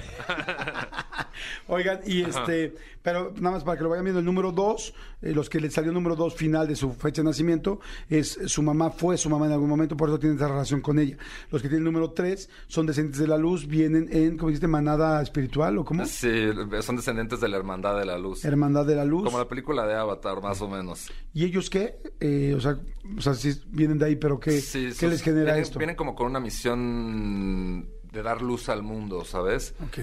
Oigan, 1.66 2.00
y 2.06 2.22
este, 2.22 2.74
pero 3.02 3.32
nada 3.36 3.56
más 3.56 3.64
para 3.64 3.76
que 3.76 3.84
lo 3.84 3.90
vayan 3.90 4.04
viendo, 4.04 4.20
el 4.20 4.24
número 4.24 4.52
2, 4.52 4.94
los 5.22 5.50
que 5.50 5.60
le 5.60 5.70
salió 5.70 5.90
el 5.90 5.94
número 5.94 6.14
2 6.14 6.34
final 6.34 6.68
de 6.68 6.76
su 6.76 6.92
fecha 6.92 7.22
de 7.22 7.26
nacimiento, 7.26 7.80
es 8.08 8.38
su 8.46 8.62
mamá 8.62 8.90
fue 8.90 9.16
su 9.16 9.28
mamá 9.28 9.46
en 9.46 9.52
algún 9.52 9.68
momento, 9.68 9.96
por 9.96 10.08
eso 10.08 10.18
tienen 10.18 10.36
esa 10.36 10.48
relación 10.48 10.80
con 10.80 10.98
ella. 10.98 11.16
Los 11.50 11.62
que 11.62 11.68
tienen 11.68 11.86
el 11.86 11.92
número 11.92 12.12
3 12.12 12.48
son 12.68 12.86
descendientes 12.86 13.20
de 13.20 13.26
la 13.26 13.38
luz, 13.38 13.66
vienen 13.66 14.08
en, 14.12 14.36
¿cómo 14.36 14.48
dijiste? 14.48 14.68
Manada 14.68 15.20
espiritual 15.22 15.78
o 15.78 15.84
cómo? 15.84 16.04
Sí, 16.06 16.48
son 16.80 16.96
descendientes 16.96 17.40
de 17.40 17.48
la 17.48 17.56
Hermandad 17.56 17.98
de 17.98 18.04
la 18.04 18.18
Luz. 18.18 18.44
Hermandad 18.44 18.86
de 18.86 18.96
la 18.96 19.04
luz. 19.04 19.24
Como 19.24 19.38
la 19.38 19.48
película 19.48 19.86
de 19.86 19.94
Avatar, 19.94 20.40
más 20.40 20.60
o 20.60 20.68
menos. 20.68 21.10
¿Y 21.34 21.44
ellos 21.44 21.70
qué? 21.70 21.98
Eh, 22.20 22.54
o 22.56 22.60
sea, 22.60 22.78
o 23.16 23.20
sea, 23.20 23.34
sí 23.34 23.52
vienen 23.68 23.98
de 23.98 24.06
ahí, 24.06 24.16
pero 24.16 24.38
¿qué, 24.38 24.60
Sí, 24.60 24.90
¿qué 24.98 25.08
les 25.08 25.22
genera 25.22 25.44
vienen, 25.46 25.62
esto? 25.62 25.78
Vienen 25.78 25.96
como 25.96 26.14
con 26.14 26.26
una 26.26 26.40
misión 26.40 27.88
de 28.12 28.22
dar 28.22 28.42
luz 28.42 28.68
al 28.68 28.82
mundo, 28.82 29.24
¿sabes? 29.24 29.74
Ok. 29.86 29.98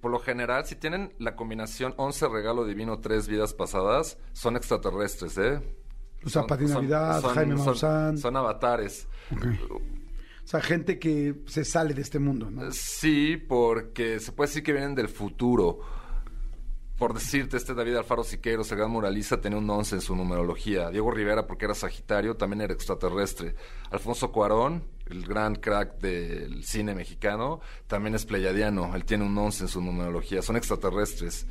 por 0.00 0.10
lo 0.10 0.18
general, 0.18 0.66
si 0.66 0.76
tienen 0.76 1.14
la 1.18 1.34
combinación 1.34 1.94
11 1.96 2.28
regalo 2.28 2.66
divino, 2.66 2.98
3 3.00 3.26
vidas 3.26 3.54
pasadas, 3.54 4.18
son 4.34 4.54
extraterrestres, 4.54 5.38
¿eh? 5.38 5.62
O 6.26 6.28
sea, 6.28 6.42
Pati 6.46 6.66
Navidad, 6.66 7.22
son- 7.22 7.34
Jaime 7.34 7.56
son- 7.56 7.64
Maussan. 7.64 8.18
Son 8.18 8.36
avatares. 8.36 9.08
O 9.32 10.46
sea, 10.46 10.60
gente 10.60 10.98
que 10.98 11.36
se 11.46 11.64
sale 11.64 11.94
de 11.94 12.02
este 12.02 12.18
mundo, 12.18 12.50
¿no? 12.50 12.70
Sí, 12.72 13.38
porque 13.38 14.20
se 14.20 14.32
puede 14.32 14.48
decir 14.48 14.62
que 14.62 14.72
vienen 14.74 14.94
del 14.94 15.08
futuro. 15.08 15.78
Por 16.98 17.12
decirte, 17.12 17.56
este 17.56 17.74
David 17.74 17.96
Alfaro 17.96 18.22
Siqueiros, 18.22 18.70
el 18.70 18.78
gran 18.78 18.90
muralista, 18.90 19.40
tenía 19.40 19.58
un 19.58 19.68
11 19.68 19.96
en 19.96 20.00
su 20.00 20.14
numerología. 20.14 20.90
Diego 20.90 21.10
Rivera, 21.10 21.44
porque 21.46 21.64
era 21.64 21.74
Sagitario, 21.74 22.36
también 22.36 22.60
era 22.60 22.72
extraterrestre. 22.72 23.56
Alfonso 23.90 24.30
Cuarón, 24.30 24.84
el 25.06 25.26
gran 25.26 25.56
crack 25.56 25.98
del 25.98 26.64
cine 26.64 26.94
mexicano, 26.94 27.60
también 27.88 28.14
es 28.14 28.24
pleyadiano. 28.24 28.94
Él 28.94 29.04
tiene 29.04 29.24
un 29.24 29.36
11 29.36 29.64
en 29.64 29.68
su 29.68 29.80
numerología. 29.80 30.40
Son 30.40 30.56
extraterrestres. 30.56 31.46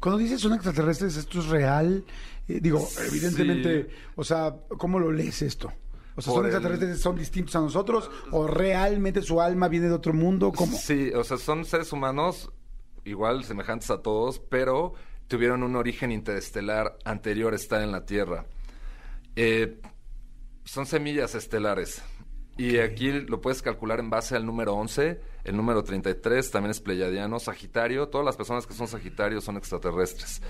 Cuando 0.00 0.18
dices 0.18 0.40
son 0.40 0.52
extraterrestres, 0.52 1.16
¿esto 1.16 1.38
es 1.40 1.46
real? 1.46 2.04
Eh, 2.46 2.58
digo, 2.60 2.78
Sí. 2.80 3.00
evidentemente, 3.08 3.88
o 4.16 4.22
sea, 4.24 4.54
¿cómo 4.78 4.98
lo 4.98 5.10
lees 5.10 5.40
esto? 5.42 5.72
O 6.14 6.20
sea, 6.20 6.34
¿son 6.34 6.44
el- 6.44 6.50
extraterrestres 6.50 7.00
son 7.00 7.16
distintos 7.16 7.56
a 7.56 7.60
nosotros? 7.60 8.10
¿O 8.32 8.46
realmente 8.46 9.22
su 9.22 9.40
alma 9.40 9.68
viene 9.68 9.86
de 9.86 9.94
otro 9.94 10.12
mundo? 10.12 10.52
¿Cómo? 10.52 10.76
Sí, 10.76 11.10
o 11.14 11.24
sea, 11.24 11.38
son 11.38 11.64
seres 11.64 11.90
humanos 11.92 12.50
igual 13.04 13.44
semejantes 13.44 13.90
a 13.90 14.02
todos, 14.02 14.38
pero 14.38 14.94
tuvieron 15.28 15.62
un 15.62 15.76
origen 15.76 16.12
interestelar 16.12 16.96
anterior 17.04 17.52
a 17.52 17.56
estar 17.56 17.82
en 17.82 17.92
la 17.92 18.04
Tierra. 18.04 18.44
Eh, 19.36 19.80
son 20.64 20.86
semillas 20.86 21.34
estelares. 21.34 22.02
Y 22.58 22.78
aquí 22.78 23.10
lo 23.12 23.40
puedes 23.40 23.62
calcular 23.62 23.98
en 23.98 24.10
base 24.10 24.36
al 24.36 24.44
número 24.44 24.74
11, 24.74 25.20
el 25.44 25.56
número 25.56 25.82
33 25.82 26.50
también 26.50 26.70
es 26.70 26.80
pleyadiano, 26.80 27.38
Sagitario, 27.38 28.08
todas 28.08 28.24
las 28.26 28.36
personas 28.36 28.66
que 28.66 28.74
son 28.74 28.88
Sagitarios 28.88 29.42
son 29.44 29.56
extraterrestres. 29.56 30.42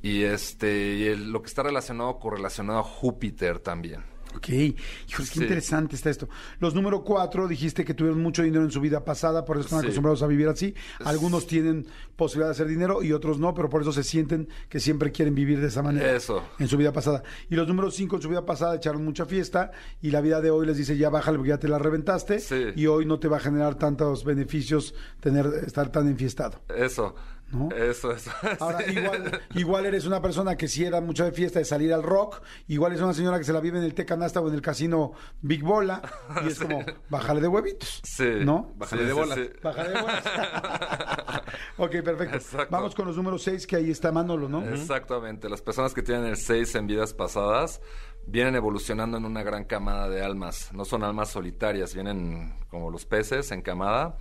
Y 0.00 0.22
este 0.22 0.94
y 0.94 1.04
el- 1.08 1.30
lo 1.30 1.42
que 1.42 1.48
está 1.48 1.62
relacionado 1.62 2.18
correlacionado 2.18 2.78
a 2.80 2.82
Júpiter 2.84 3.58
también. 3.58 4.02
Ok, 4.36 4.48
híjole, 4.48 4.78
qué 5.08 5.24
Sí. 5.24 5.40
interesante 5.42 5.96
está 5.96 6.10
esto. 6.10 6.28
Los 6.60 6.74
número 6.74 7.02
cuatro, 7.02 7.48
dijiste 7.48 7.84
que 7.84 7.94
tuvieron 7.94 8.20
mucho 8.22 8.42
dinero 8.42 8.64
en 8.64 8.70
su 8.70 8.80
vida 8.80 9.04
pasada, 9.04 9.44
por 9.44 9.56
eso 9.56 9.64
están 9.66 9.80
Sí. 9.80 9.86
acostumbrados 9.86 10.22
a 10.22 10.26
vivir 10.26 10.48
así. 10.48 10.74
Algunos 11.04 11.46
tienen 11.46 11.86
posibilidad 12.16 12.48
de 12.48 12.52
hacer 12.52 12.66
dinero 12.66 13.02
y 13.02 13.12
otros 13.12 13.38
no, 13.38 13.54
pero 13.54 13.68
por 13.68 13.82
eso 13.82 13.92
se 13.92 14.02
sienten 14.02 14.48
que 14.68 14.80
siempre 14.80 15.12
quieren 15.12 15.34
vivir 15.34 15.60
de 15.60 15.68
esa 15.68 15.82
manera. 15.82 16.10
Eso. 16.14 16.42
En 16.58 16.68
su 16.68 16.76
vida 16.76 16.92
pasada. 16.92 17.22
Y 17.50 17.54
los 17.56 17.66
números 17.68 17.94
cinco 17.94 18.16
en 18.16 18.22
su 18.22 18.28
vida 18.28 18.44
pasada 18.44 18.76
echaron 18.76 19.04
mucha 19.04 19.26
fiesta 19.26 19.70
y 20.02 20.10
la 20.10 20.20
vida 20.20 20.40
de 20.40 20.50
hoy 20.50 20.66
les 20.66 20.76
dice 20.76 20.96
ya 20.96 21.08
bájale 21.10 21.38
porque 21.38 21.50
ya 21.50 21.58
te 21.58 21.68
la 21.68 21.78
reventaste 21.78 22.38
Sí. 22.40 22.66
y 22.74 22.86
hoy 22.86 23.06
no 23.06 23.18
te 23.18 23.28
va 23.28 23.36
a 23.38 23.40
generar 23.40 23.76
tantos 23.76 24.24
beneficios 24.24 24.94
tener 25.20 25.46
estar 25.66 25.90
tan 25.90 26.08
enfiestado. 26.08 26.60
Eso. 26.74 27.14
¿No? 27.52 27.68
Eso, 27.70 28.10
eso. 28.10 28.30
Ahora, 28.60 28.80
Sí. 28.82 28.92
igual, 28.98 29.40
igual 29.54 29.86
eres 29.86 30.04
una 30.04 30.20
persona 30.20 30.56
que 30.56 30.66
si 30.66 30.84
era 30.84 31.00
mucho 31.00 31.24
de 31.24 31.30
fiesta, 31.32 31.60
de 31.60 31.64
salir 31.64 31.92
al 31.94 32.02
rock, 32.02 32.42
igual 32.66 32.92
es 32.92 33.00
una 33.00 33.14
señora 33.14 33.38
que 33.38 33.44
se 33.44 33.52
la 33.52 33.60
vive 33.60 33.78
en 33.78 33.84
el 33.84 33.94
té 33.94 34.04
canasta 34.04 34.40
o 34.40 34.48
en 34.48 34.54
el 34.54 34.60
casino 34.62 35.12
Big 35.42 35.62
Bola, 35.62 36.02
y 36.44 36.48
es 36.48 36.58
como, 36.60 36.84
bájale 37.08 37.40
de 37.40 37.48
huevitos. 37.48 38.00
Sí. 38.04 38.28
¿No? 38.40 38.72
Bájale 38.76 39.02
Sí, 39.02 39.06
de 39.08 39.12
sí, 39.14 39.18
bolas. 39.20 39.38
sí. 39.38 39.50
Bájale 39.62 39.88
de 39.90 40.00
bolas. 40.00 40.24
ok, 41.78 41.90
perfecto. 42.02 42.36
Exacto. 42.36 42.68
Vamos 42.70 42.94
con 42.94 43.06
los 43.06 43.16
números 43.16 43.42
6, 43.42 43.66
que 43.66 43.76
ahí 43.76 43.90
está 43.90 44.10
Manolo, 44.12 44.48
¿no? 44.48 44.62
Exactamente. 44.68 45.48
Las 45.48 45.62
personas 45.62 45.94
que 45.94 46.02
tienen 46.02 46.26
el 46.26 46.36
6 46.36 46.74
en 46.74 46.86
vidas 46.86 47.14
pasadas 47.14 47.80
vienen 48.26 48.56
evolucionando 48.56 49.16
en 49.18 49.24
una 49.24 49.42
gran 49.44 49.64
camada 49.64 50.08
de 50.08 50.22
almas. 50.24 50.70
No 50.72 50.84
son 50.84 51.04
almas 51.04 51.30
solitarias, 51.30 51.94
vienen 51.94 52.58
como 52.70 52.90
los 52.90 53.06
peces 53.06 53.52
en 53.52 53.62
camada. 53.62 54.16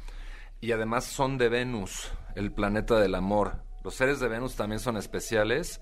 Y 0.61 0.71
además 0.71 1.05
son 1.05 1.37
de 1.37 1.49
Venus, 1.49 2.11
el 2.35 2.51
planeta 2.51 2.99
del 2.99 3.15
amor. 3.15 3.57
Los 3.83 3.95
seres 3.95 4.19
de 4.19 4.27
Venus 4.27 4.55
también 4.55 4.79
son 4.79 4.97
especiales. 4.97 5.81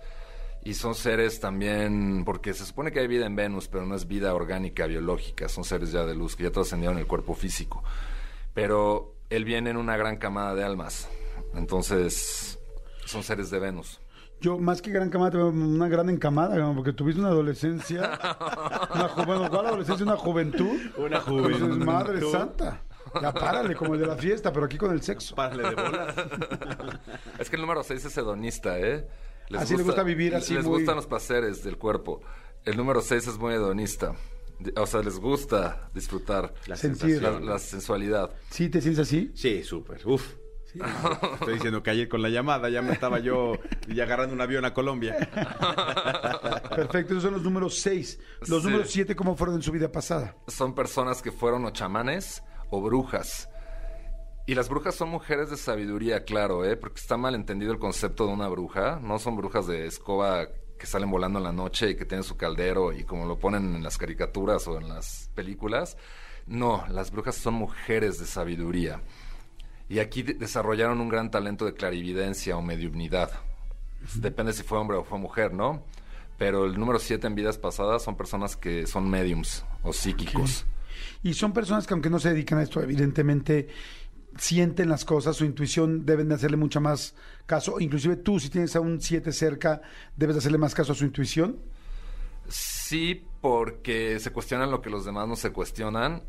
Y 0.65 0.75
son 0.75 0.95
seres 0.95 1.41
también, 1.41 2.23
porque 2.25 2.53
se 2.53 2.65
supone 2.65 2.93
que 2.93 3.01
hay 3.01 3.07
vida 3.07 3.25
en 3.25 3.35
Venus, 3.35 3.67
pero 3.67 3.85
no 3.85 3.95
es 3.95 4.07
vida 4.07 4.33
orgánica, 4.33 4.85
biológica, 4.87 5.49
son 5.49 5.65
seres 5.65 5.91
ya 5.91 6.05
de 6.05 6.15
luz, 6.15 6.37
que 6.37 6.43
ya 6.43 6.51
trascendieron 6.51 6.97
el 6.97 7.05
cuerpo 7.05 7.33
físico. 7.33 7.83
Pero 8.53 9.13
él 9.29 9.43
viene 9.43 9.71
en 9.71 9.75
una 9.75 9.97
gran 9.97 10.15
camada 10.15 10.55
de 10.55 10.63
almas. 10.63 11.09
Entonces, 11.53 12.59
son 13.05 13.23
seres 13.23 13.49
de 13.49 13.59
Venus. 13.59 13.99
Yo, 14.39 14.57
más 14.57 14.81
que 14.81 14.91
gran 14.91 15.09
camada, 15.09 15.43
una 15.45 15.87
gran 15.87 16.09
encamada, 16.09 16.73
porque 16.73 16.93
tuviste 16.93 17.19
una 17.19 17.29
adolescencia. 17.29 17.99
Una 18.93 19.09
ju- 19.09 19.25
bueno, 19.25 19.49
¿cuál 19.49 19.65
adolescencia? 19.67 20.05
Una 20.05 20.15
juventud. 20.17 20.77
Una 20.97 21.19
juventud. 21.19 21.77
madre 21.83 22.21
santa. 22.31 22.81
Ya 23.21 23.33
párale, 23.33 23.75
como 23.75 23.93
el 23.95 23.99
de 24.01 24.07
la 24.07 24.15
fiesta, 24.15 24.51
pero 24.51 24.65
aquí 24.65 24.77
con 24.77 24.91
el 24.91 25.01
sexo. 25.01 25.35
Párale 25.35 25.63
de 25.69 25.75
bolas. 25.75 26.15
Es 27.39 27.49
que 27.49 27.55
el 27.55 27.61
número 27.61 27.83
6 27.83 28.05
es 28.05 28.17
hedonista, 28.17 28.79
¿eh? 28.79 29.07
Así 29.57 29.75
le 29.75 29.83
gusta 29.83 30.03
vivir 30.03 30.35
así 30.35 30.53
Les 30.53 30.63
muy- 30.65 30.79
gustan 30.79 30.95
los 30.95 31.05
placeres 31.07 31.63
del 31.63 31.77
cuerpo. 31.77 32.21
El 32.65 32.77
número 32.77 33.01
6 33.01 33.27
es 33.27 33.37
muy 33.37 33.53
hedonista. 33.53 34.13
O 34.77 34.85
sea, 34.85 35.01
les 35.01 35.19
gusta 35.19 35.89
disfrutar 35.93 36.53
La 36.67 36.75
Sentir. 36.77 37.21
la, 37.21 37.59
sensualidad. 37.59 38.31
¿Sí 38.49 38.69
te 38.69 38.79
sientes 38.81 39.07
así? 39.07 39.31
Sí, 39.35 39.63
súper. 39.63 40.01
Uf. 40.07 40.35
Estoy 41.33 41.53
diciendo 41.55 41.83
que 41.83 41.91
ayer 41.91 42.07
con 42.09 42.21
la 42.23 42.29
llamada 42.29 42.67
ya 42.69 42.81
me 42.81 42.93
estaba 42.93 43.19
yo 43.19 43.53
ya 43.89 44.03
agarrando 44.05 44.33
un 44.33 44.41
avión 44.41 44.65
a 44.65 44.73
Colombia. 44.73 45.15
Perfecto, 46.75 47.13
esos 47.13 47.23
son 47.23 47.33
los 47.33 47.43
números 47.43 47.79
6. 47.79 48.19
Los 48.47 48.61
Sí. 48.63 48.67
números 48.69 48.89
7, 48.89 49.15
¿cómo 49.15 49.35
fueron 49.35 49.55
en 49.57 49.61
su 49.61 49.71
vida 49.71 49.91
pasada? 49.91 50.35
Son 50.47 50.73
personas 50.73 51.21
que 51.21 51.31
fueron 51.31 51.65
o 51.65 51.71
chamanes 51.71 52.41
o 52.73 52.81
brujas. 52.81 53.49
Y 54.45 54.55
las 54.55 54.67
brujas 54.67 54.95
son 54.95 55.09
mujeres 55.09 55.49
de 55.49 55.57
sabiduría, 55.57 56.25
claro, 56.25 56.65
¿eh? 56.65 56.75
Porque 56.75 56.99
está 56.99 57.15
mal 57.17 57.33
entendido 57.35 57.71
el 57.71 57.79
concepto 57.79 58.25
de 58.27 58.33
una 58.33 58.47
bruja. 58.49 58.99
No 59.01 59.19
son 59.19 59.37
brujas 59.37 59.67
de 59.67 59.85
escoba 59.85 60.47
que 60.77 60.85
salen 60.85 61.09
volando 61.11 61.39
en 61.39 61.45
la 61.45 61.53
noche 61.53 61.91
y 61.91 61.95
que 61.95 62.03
tienen 62.05 62.23
su 62.23 62.35
caldero 62.35 62.91
y 62.91 63.05
como 63.05 63.25
lo 63.25 63.37
ponen 63.39 63.75
en 63.75 63.83
las 63.83 63.97
caricaturas 63.97 64.67
o 64.67 64.77
en 64.77 64.89
las 64.89 65.29
películas. 65.35 65.97
No, 66.45 66.83
las 66.89 67.11
brujas 67.11 67.35
son 67.35 67.53
mujeres 67.53 68.19
de 68.19 68.25
sabiduría. 68.25 69.01
Y 69.87 69.99
aquí 69.99 70.23
de- 70.23 70.33
desarrollaron 70.33 70.99
un 70.99 71.07
gran 71.09 71.31
talento 71.31 71.63
de 71.65 71.73
clarividencia 71.73 72.57
o 72.57 72.61
mediunidad. 72.61 73.31
Depende 74.15 74.51
si 74.51 74.63
fue 74.63 74.77
hombre 74.77 74.97
o 74.97 75.03
fue 75.05 75.19
mujer, 75.19 75.53
¿no? 75.53 75.85
Pero 76.37 76.65
el 76.65 76.77
número 76.77 76.99
7 76.99 77.27
en 77.27 77.35
vidas 77.35 77.57
pasadas 77.57 78.03
son 78.03 78.17
personas 78.17 78.57
que 78.57 78.87
son 78.87 79.09
mediums 79.09 79.63
o 79.83 79.93
psíquicos. 79.93 80.65
Y 81.21 81.33
son 81.33 81.53
personas 81.53 81.87
que 81.87 81.93
aunque 81.93 82.09
no 82.09 82.19
se 82.19 82.29
dedican 82.29 82.59
a 82.59 82.63
esto, 82.63 82.81
evidentemente 82.81 83.67
sienten 84.37 84.89
las 84.89 85.05
cosas, 85.05 85.35
su 85.35 85.45
intuición 85.45 86.05
deben 86.05 86.29
de 86.29 86.35
hacerle 86.35 86.57
mucho 86.57 86.81
más 86.81 87.15
caso. 87.45 87.79
Inclusive 87.79 88.15
tú, 88.17 88.39
si 88.39 88.49
tienes 88.49 88.75
a 88.75 88.79
un 88.79 89.01
7 89.01 89.31
cerca, 89.31 89.81
debes 90.15 90.35
de 90.35 90.39
hacerle 90.39 90.57
más 90.57 90.73
caso 90.73 90.93
a 90.93 90.95
su 90.95 91.05
intuición. 91.05 91.59
Sí, 92.47 93.25
porque 93.41 94.19
se 94.19 94.31
cuestionan 94.31 94.71
lo 94.71 94.81
que 94.81 94.89
los 94.89 95.05
demás 95.05 95.27
no 95.27 95.35
se 95.35 95.51
cuestionan 95.51 96.23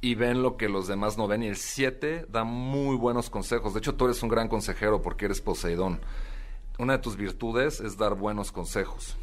y 0.00 0.14
ven 0.14 0.42
lo 0.42 0.56
que 0.56 0.68
los 0.68 0.86
demás 0.86 1.18
no 1.18 1.26
ven. 1.26 1.42
Y 1.42 1.48
el 1.48 1.56
7 1.56 2.26
da 2.28 2.44
muy 2.44 2.96
buenos 2.96 3.30
consejos. 3.30 3.74
De 3.74 3.80
hecho, 3.80 3.94
tú 3.94 4.06
eres 4.06 4.22
un 4.22 4.28
gran 4.28 4.48
consejero 4.48 5.02
porque 5.02 5.26
eres 5.26 5.40
Poseidón. 5.40 6.00
Una 6.78 6.94
de 6.94 6.98
tus 7.00 7.16
virtudes 7.16 7.80
es 7.80 7.96
dar 7.96 8.14
buenos 8.14 8.52
consejos. 8.52 9.16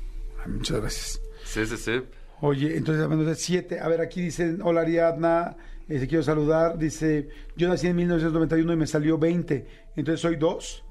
Muchas 0.45 0.81
gracias. 0.81 1.21
Sí, 1.45 1.65
sí, 1.65 1.77
sí. 1.77 2.03
Oye, 2.41 2.77
entonces 2.77 3.03
hablando 3.03 3.25
de 3.25 3.35
7, 3.35 3.79
a 3.79 3.87
ver, 3.87 4.01
aquí 4.01 4.21
dicen, 4.21 4.59
hola 4.61 4.81
Ariadna, 4.81 5.55
eh, 5.87 5.99
te 5.99 6.07
quiero 6.07 6.23
saludar. 6.23 6.77
Dice, 6.77 7.29
yo 7.55 7.67
nací 7.67 7.87
en 7.87 7.95
1991 7.95 8.73
y 8.73 8.75
me 8.75 8.87
salió 8.87 9.17
20, 9.17 9.65
entonces 9.95 10.19
soy 10.21 10.35
2, 10.35 10.85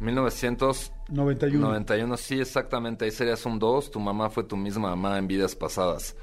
1991, 0.00 1.68
91. 1.68 2.16
sí, 2.16 2.40
exactamente. 2.40 3.04
Ahí 3.04 3.10
serías 3.10 3.44
un 3.46 3.58
2. 3.58 3.90
Tu 3.90 4.00
mamá 4.00 4.28
fue 4.28 4.44
tu 4.44 4.56
misma 4.56 4.90
mamá 4.90 5.18
en 5.18 5.26
vidas 5.26 5.54
pasadas. 5.54 6.16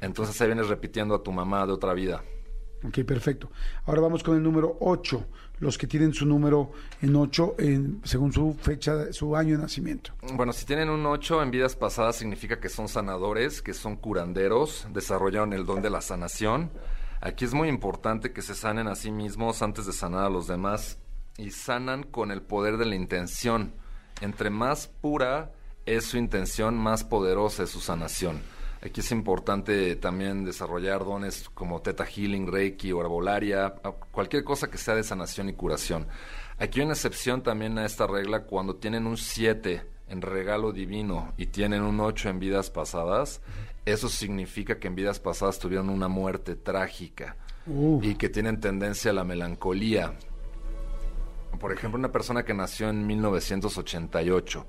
Entonces 0.00 0.40
ahí 0.40 0.46
vienes 0.48 0.68
repitiendo 0.68 1.14
a 1.14 1.22
tu 1.22 1.30
mamá 1.32 1.66
de 1.66 1.72
otra 1.72 1.92
vida. 1.92 2.22
Ok, 2.82 3.00
perfecto. 3.04 3.50
Ahora 3.84 4.00
vamos 4.00 4.22
con 4.22 4.36
el 4.36 4.42
número 4.42 4.78
8, 4.80 5.26
los 5.60 5.78
que 5.78 5.86
tienen 5.86 6.12
su 6.12 6.26
número 6.26 6.72
en 7.00 7.14
8 7.14 7.54
en, 7.58 8.00
según 8.04 8.32
su 8.32 8.54
fecha, 8.60 9.12
su 9.12 9.36
año 9.36 9.56
de 9.56 9.62
nacimiento. 9.62 10.12
Bueno, 10.34 10.52
si 10.52 10.66
tienen 10.66 10.88
un 10.88 11.06
8 11.06 11.42
en 11.42 11.50
vidas 11.50 11.76
pasadas 11.76 12.16
significa 12.16 12.58
que 12.58 12.68
son 12.68 12.88
sanadores, 12.88 13.62
que 13.62 13.74
son 13.74 13.96
curanderos, 13.96 14.86
desarrollaron 14.92 15.52
el 15.52 15.66
don 15.66 15.82
de 15.82 15.90
la 15.90 16.00
sanación. 16.00 16.70
Aquí 17.20 17.44
es 17.44 17.52
muy 17.52 17.68
importante 17.68 18.32
que 18.32 18.42
se 18.42 18.54
sanen 18.54 18.88
a 18.88 18.94
sí 18.94 19.10
mismos 19.10 19.60
antes 19.62 19.84
de 19.86 19.92
sanar 19.92 20.24
a 20.24 20.30
los 20.30 20.46
demás 20.46 20.98
y 21.36 21.50
sanan 21.50 22.02
con 22.02 22.30
el 22.30 22.40
poder 22.40 22.78
de 22.78 22.86
la 22.86 22.96
intención. 22.96 23.74
Entre 24.22 24.48
más 24.48 24.88
pura 24.88 25.52
es 25.84 26.04
su 26.04 26.16
intención, 26.16 26.76
más 26.76 27.04
poderosa 27.04 27.64
es 27.64 27.70
su 27.70 27.80
sanación. 27.80 28.40
Aquí 28.82 29.00
es 29.00 29.12
importante 29.12 29.94
también 29.96 30.44
desarrollar 30.44 31.04
dones 31.04 31.50
como 31.52 31.82
Teta 31.82 32.06
Healing, 32.06 32.46
Reiki 32.50 32.92
o 32.92 33.00
Herbolaria, 33.02 33.74
cualquier 34.10 34.42
cosa 34.42 34.70
que 34.70 34.78
sea 34.78 34.94
de 34.94 35.02
sanación 35.02 35.50
y 35.50 35.52
curación. 35.52 36.06
Aquí 36.58 36.80
hay 36.80 36.84
una 36.86 36.94
excepción 36.94 37.42
también 37.42 37.76
a 37.78 37.84
esta 37.84 38.06
regla 38.06 38.44
cuando 38.44 38.76
tienen 38.76 39.06
un 39.06 39.18
7 39.18 39.82
en 40.08 40.22
regalo 40.22 40.72
divino 40.72 41.34
y 41.36 41.46
tienen 41.46 41.82
un 41.82 42.00
8 42.00 42.30
en 42.30 42.38
vidas 42.38 42.70
pasadas. 42.70 43.42
Eso 43.84 44.08
significa 44.08 44.78
que 44.78 44.88
en 44.88 44.94
vidas 44.94 45.20
pasadas 45.20 45.58
tuvieron 45.58 45.90
una 45.90 46.08
muerte 46.08 46.56
trágica 46.56 47.36
Uh. 47.66 48.00
y 48.02 48.14
que 48.14 48.30
tienen 48.30 48.58
tendencia 48.58 49.10
a 49.10 49.14
la 49.14 49.22
melancolía. 49.22 50.14
Por 51.60 51.72
ejemplo, 51.72 51.98
una 51.98 52.10
persona 52.10 52.42
que 52.42 52.54
nació 52.54 52.88
en 52.88 53.06
1988. 53.06 54.66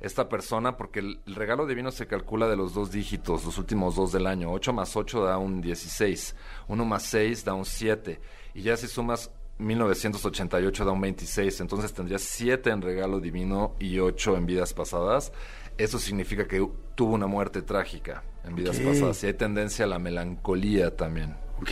Esta 0.00 0.28
persona, 0.28 0.76
porque 0.76 1.00
el, 1.00 1.20
el 1.26 1.34
regalo 1.34 1.66
divino 1.66 1.90
se 1.90 2.06
calcula 2.06 2.48
de 2.48 2.56
los 2.56 2.72
dos 2.74 2.92
dígitos, 2.92 3.44
los 3.44 3.58
últimos 3.58 3.96
dos 3.96 4.12
del 4.12 4.26
año. 4.26 4.52
8 4.52 4.72
más 4.72 4.96
8 4.96 5.24
da 5.24 5.38
un 5.38 5.60
16. 5.60 6.36
1 6.68 6.84
más 6.84 7.02
6 7.04 7.44
da 7.44 7.54
un 7.54 7.64
7. 7.64 8.20
Y 8.54 8.62
ya 8.62 8.76
si 8.76 8.86
sumas 8.86 9.30
1988 9.58 10.84
da 10.84 10.92
un 10.92 11.00
26. 11.00 11.60
Entonces 11.60 11.92
tendrías 11.92 12.22
7 12.22 12.70
en 12.70 12.82
regalo 12.82 13.20
divino 13.20 13.74
y 13.78 13.98
8 13.98 14.36
en 14.36 14.46
vidas 14.46 14.72
pasadas. 14.72 15.32
Eso 15.76 15.98
significa 15.98 16.46
que 16.46 16.66
tuvo 16.94 17.14
una 17.14 17.26
muerte 17.26 17.62
trágica 17.62 18.24
en 18.44 18.54
vidas 18.54 18.78
pasadas. 18.78 19.22
Y 19.22 19.26
hay 19.26 19.34
tendencia 19.34 19.84
a 19.84 19.88
la 19.88 19.98
melancolía 19.98 20.96
también. 20.96 21.36
Ok. 21.60 21.70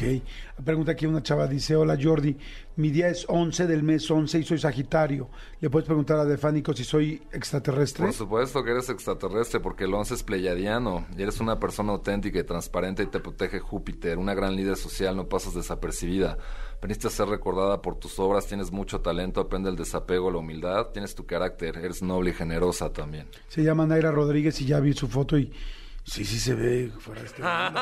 Pregunta 0.64 0.92
aquí 0.92 1.06
una 1.06 1.22
chava, 1.22 1.46
dice, 1.46 1.76
hola 1.76 1.96
Jordi, 2.00 2.36
mi 2.76 2.90
día 2.90 3.08
es 3.08 3.24
11 3.28 3.66
del 3.66 3.82
mes 3.82 4.10
11 4.10 4.38
y 4.40 4.42
soy 4.42 4.58
Sagitario. 4.58 5.28
¿Le 5.60 5.70
puedes 5.70 5.86
preguntar 5.86 6.18
a 6.18 6.24
Defánico 6.24 6.72
si 6.72 6.82
soy 6.82 7.22
extraterrestre? 7.32 8.04
Por 8.04 8.14
supuesto 8.14 8.64
que 8.64 8.72
eres 8.72 8.88
extraterrestre 8.88 9.60
porque 9.60 9.84
el 9.84 9.94
11 9.94 10.14
es 10.14 10.22
pleyadiano 10.22 11.06
y 11.16 11.22
eres 11.22 11.40
una 11.40 11.60
persona 11.60 11.92
auténtica 11.92 12.38
y 12.38 12.44
transparente 12.44 13.02
y 13.02 13.06
te 13.06 13.20
protege 13.20 13.60
Júpiter, 13.60 14.18
una 14.18 14.34
gran 14.34 14.56
líder 14.56 14.76
social, 14.76 15.14
no 15.16 15.28
pasas 15.28 15.54
desapercibida. 15.54 16.36
Veniste 16.82 17.06
a 17.06 17.10
ser 17.10 17.28
recordada 17.28 17.80
por 17.80 17.96
tus 17.98 18.18
obras, 18.18 18.46
tienes 18.46 18.72
mucho 18.72 19.00
talento, 19.00 19.40
aprende 19.40 19.70
el 19.70 19.76
desapego, 19.76 20.30
la 20.30 20.38
humildad, 20.38 20.86
tienes 20.92 21.14
tu 21.14 21.26
carácter, 21.26 21.76
eres 21.78 22.02
noble 22.02 22.30
y 22.30 22.34
generosa 22.34 22.92
también. 22.92 23.28
Se 23.48 23.62
llama 23.62 23.86
Naira 23.86 24.10
Rodríguez 24.10 24.60
y 24.60 24.66
ya 24.66 24.80
vi 24.80 24.92
su 24.92 25.08
foto 25.08 25.38
y 25.38 25.52
sí, 26.04 26.24
sí 26.24 26.38
se 26.38 26.54
ve 26.54 26.92
fuera 26.98 27.20
de 27.22 27.26
este 27.28 27.42
mundo. 27.42 27.80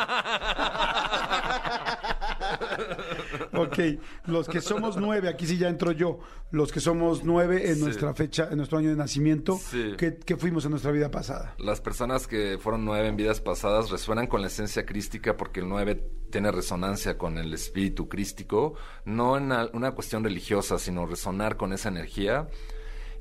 Ok, 3.56 3.78
los 4.26 4.48
que 4.48 4.60
somos 4.60 4.96
nueve, 4.96 5.28
aquí 5.28 5.46
sí 5.46 5.56
ya 5.58 5.68
entro 5.68 5.92
yo, 5.92 6.20
los 6.50 6.72
que 6.72 6.80
somos 6.80 7.24
nueve 7.24 7.68
en 7.70 7.76
Sí. 7.76 7.80
nuestra 7.82 8.14
fecha, 8.14 8.48
en 8.50 8.56
nuestro 8.58 8.78
año 8.78 8.90
de 8.90 8.96
nacimiento, 8.96 9.58
Sí. 9.58 9.92
¿qué, 9.98 10.16
qué 10.16 10.36
fuimos 10.36 10.64
en 10.64 10.70
nuestra 10.72 10.90
vida 10.92 11.10
pasada? 11.10 11.54
Las 11.58 11.80
personas 11.80 12.26
que 12.26 12.58
fueron 12.60 12.84
nueve 12.84 13.08
en 13.08 13.16
vidas 13.16 13.40
pasadas 13.40 13.90
resuenan 13.90 14.26
con 14.26 14.40
la 14.40 14.48
esencia 14.48 14.84
crística 14.86 15.36
porque 15.36 15.60
el 15.60 15.68
nueve 15.68 16.10
tiene 16.30 16.50
resonancia 16.50 17.16
con 17.16 17.38
el 17.38 17.52
espíritu 17.54 18.08
crístico, 18.08 18.74
no 19.04 19.36
en 19.36 19.52
una 19.72 19.92
cuestión 19.92 20.24
religiosa, 20.24 20.78
sino 20.78 21.06
resonar 21.06 21.56
con 21.56 21.72
esa 21.72 21.88
energía. 21.90 22.48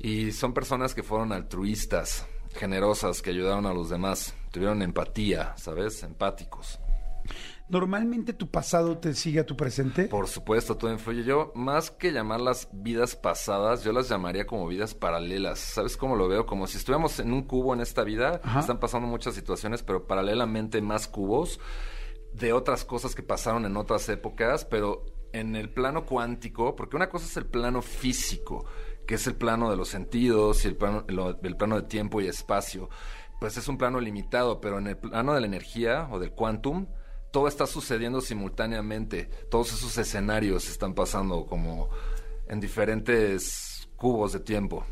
Y 0.00 0.32
son 0.32 0.52
personas 0.52 0.94
que 0.94 1.02
fueron 1.04 1.32
altruistas, 1.32 2.26
generosas, 2.56 3.22
que 3.22 3.30
ayudaron 3.30 3.66
a 3.66 3.72
los 3.72 3.88
demás, 3.88 4.34
tuvieron 4.50 4.82
empatía, 4.82 5.54
¿sabes? 5.56 6.02
Empáticos. 6.02 6.78
¿Normalmente 7.74 8.32
tu 8.34 8.48
pasado 8.48 8.98
te 8.98 9.14
sigue 9.14 9.40
a 9.40 9.46
tu 9.46 9.56
presente? 9.56 10.04
Por 10.04 10.28
supuesto, 10.28 10.76
todo 10.76 10.92
influye. 10.92 11.24
Yo, 11.24 11.50
más 11.56 11.90
que 11.90 12.12
llamarlas 12.12 12.68
vidas 12.72 13.16
pasadas, 13.16 13.82
yo 13.82 13.92
las 13.92 14.08
llamaría 14.08 14.46
como 14.46 14.68
vidas 14.68 14.94
paralelas. 14.94 15.58
¿Sabes 15.58 15.96
cómo 15.96 16.14
lo 16.14 16.28
veo? 16.28 16.46
Como 16.46 16.68
si 16.68 16.76
estuviéramos 16.76 17.18
en 17.18 17.32
un 17.32 17.42
cubo 17.42 17.74
en 17.74 17.80
esta 17.80 18.04
vida, 18.04 18.40
Ajá. 18.44 18.60
están 18.60 18.78
pasando 18.78 19.08
muchas 19.08 19.34
situaciones, 19.34 19.82
pero 19.82 20.06
paralelamente 20.06 20.80
más 20.82 21.08
cubos 21.08 21.58
de 22.32 22.52
otras 22.52 22.84
cosas 22.84 23.16
que 23.16 23.24
pasaron 23.24 23.64
en 23.64 23.76
otras 23.76 24.08
épocas, 24.08 24.64
pero 24.64 25.04
en 25.32 25.56
el 25.56 25.68
plano 25.68 26.06
cuántico, 26.06 26.76
porque 26.76 26.94
una 26.94 27.08
cosa 27.08 27.26
es 27.26 27.36
el 27.36 27.46
plano 27.46 27.82
físico, 27.82 28.66
que 29.04 29.16
es 29.16 29.26
el 29.26 29.34
plano 29.34 29.68
de 29.68 29.76
los 29.76 29.88
sentidos 29.88 30.64
y 30.64 30.68
el 30.68 30.76
plano, 30.76 31.04
lo- 31.08 31.40
el 31.42 31.56
plano 31.56 31.74
de 31.74 31.82
tiempo 31.88 32.20
y 32.20 32.28
espacio, 32.28 32.88
pues 33.40 33.56
es 33.56 33.66
un 33.66 33.78
plano 33.78 33.98
limitado, 33.98 34.60
pero 34.60 34.78
en 34.78 34.86
el 34.86 34.96
plano 34.96 35.34
de 35.34 35.40
la 35.40 35.46
energía 35.48 36.06
o 36.12 36.20
del 36.20 36.30
quantum, 36.30 36.86
todo 37.34 37.48
está 37.48 37.66
sucediendo 37.66 38.20
simultáneamente, 38.20 39.28
todos 39.50 39.72
esos 39.72 39.98
escenarios 39.98 40.70
están 40.70 40.94
pasando 40.94 41.46
como 41.46 41.90
en 42.46 42.60
diferentes 42.60 43.88
cubos 43.96 44.34
de 44.34 44.38
tiempo. 44.38 44.86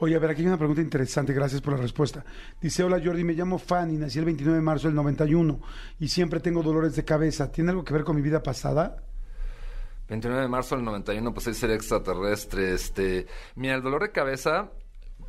Oye, 0.00 0.16
a 0.16 0.18
ver, 0.18 0.30
aquí 0.30 0.40
hay 0.40 0.48
una 0.48 0.58
pregunta 0.58 0.80
interesante, 0.80 1.32
gracias 1.32 1.60
por 1.60 1.74
la 1.74 1.80
respuesta. 1.80 2.24
Dice, 2.60 2.82
hola 2.82 3.00
Jordi, 3.00 3.22
me 3.22 3.34
llamo 3.34 3.60
Fanny, 3.60 3.96
nací 3.96 4.18
el 4.18 4.24
29 4.24 4.56
de 4.56 4.60
marzo 4.60 4.88
del 4.88 4.96
91 4.96 5.60
y 6.00 6.08
siempre 6.08 6.40
tengo 6.40 6.64
dolores 6.64 6.96
de 6.96 7.04
cabeza. 7.04 7.52
¿Tiene 7.52 7.70
algo 7.70 7.84
que 7.84 7.94
ver 7.94 8.02
con 8.02 8.16
mi 8.16 8.22
vida 8.22 8.42
pasada? 8.42 8.96
29 10.08 10.42
de 10.42 10.48
marzo 10.48 10.74
del 10.74 10.84
91, 10.84 11.32
pues 11.32 11.46
ahí 11.46 11.54
sería 11.54 11.76
extraterrestre. 11.76 12.74
Este, 12.74 13.28
mira, 13.54 13.76
el 13.76 13.82
dolor 13.82 14.02
de 14.02 14.10
cabeza, 14.10 14.72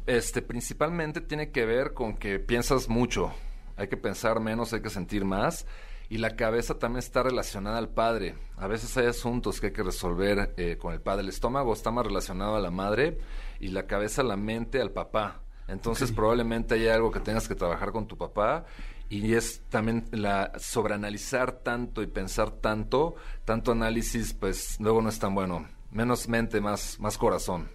este, 0.07 0.41
principalmente 0.41 1.21
tiene 1.21 1.51
que 1.51 1.67
ver 1.67 1.93
con 1.93 2.17
que 2.17 2.39
piensas 2.39 2.89
mucho. 2.89 3.31
Hay 3.77 3.87
que 3.87 3.97
pensar 3.97 4.39
menos, 4.39 4.73
hay 4.73 4.81
que 4.81 4.89
sentir 4.89 5.25
más. 5.25 5.67
Y 6.09 6.17
la 6.17 6.35
cabeza 6.35 6.79
también 6.79 6.99
está 6.99 7.21
relacionada 7.21 7.77
al 7.77 7.89
padre. 7.89 8.35
A 8.57 8.67
veces 8.67 8.97
hay 8.97 9.05
asuntos 9.05 9.59
que 9.59 9.67
hay 9.67 9.73
que 9.73 9.83
resolver 9.83 10.53
eh, 10.57 10.77
con 10.77 10.93
el 10.93 11.01
padre. 11.01 11.21
El 11.21 11.29
estómago 11.29 11.71
está 11.71 11.91
más 11.91 12.05
relacionado 12.05 12.55
a 12.55 12.59
la 12.59 12.71
madre 12.71 13.19
y 13.59 13.67
la 13.67 13.85
cabeza, 13.85 14.23
la 14.23 14.35
mente, 14.35 14.81
al 14.81 14.91
papá. 14.91 15.41
Entonces 15.67 16.11
probablemente 16.11 16.75
hay 16.75 16.87
algo 16.87 17.11
que 17.11 17.19
tengas 17.19 17.47
que 17.47 17.53
trabajar 17.53 17.91
con 17.91 18.07
tu 18.07 18.17
papá 18.17 18.65
y 19.09 19.33
es 19.33 19.61
también 19.69 20.05
la 20.11 20.51
sobreanalizar 20.57 21.51
tanto 21.51 22.01
y 22.01 22.07
pensar 22.07 22.51
tanto, 22.51 23.15
tanto 23.45 23.71
análisis, 23.71 24.33
pues 24.33 24.79
luego 24.79 25.01
no 25.01 25.09
es 25.09 25.19
tan 25.19 25.35
bueno. 25.35 25.67
Menos 25.91 26.27
mente, 26.27 26.61
más, 26.61 26.99
más 26.99 27.17
corazón. 27.17 27.69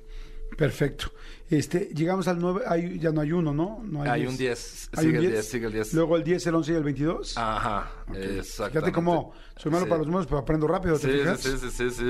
Perfecto. 0.56 1.12
Este, 1.50 1.90
llegamos 1.94 2.26
al 2.28 2.38
9, 2.38 2.62
hay- 2.66 2.98
ya 2.98 3.10
no 3.12 3.20
hay 3.20 3.32
uno, 3.32 3.52
¿no? 3.52 3.80
no 3.84 4.02
Hay 4.02 4.26
un 4.26 4.36
10, 4.36 4.88
Hay 4.96 5.04
sigue 5.06 5.18
el 5.18 5.30
10, 5.32 5.46
sigue 5.46 5.66
el 5.66 5.72
10. 5.72 5.94
Luego 5.94 6.16
el 6.16 6.24
10, 6.24 6.46
el 6.46 6.54
11 6.54 6.72
y 6.72 6.74
el 6.76 6.82
22. 6.84 7.36
Ajá, 7.36 7.90
Ok. 8.08 8.16
exactamente. 8.16 8.78
Fíjate 8.78 8.92
cómo 8.92 9.32
soy 9.56 9.70
malo 9.72 9.84
Sí. 9.84 9.88
para 9.90 9.98
los 9.98 10.06
números, 10.06 10.26
pero 10.26 10.38
aprendo 10.38 10.66
rápido, 10.66 10.98
¿te 10.98 11.10
Sí, 11.12 11.18
fijas? 11.18 11.40
sí, 11.40 11.50
sí, 11.58 11.70
sí, 11.70 11.90
sí. 11.90 12.04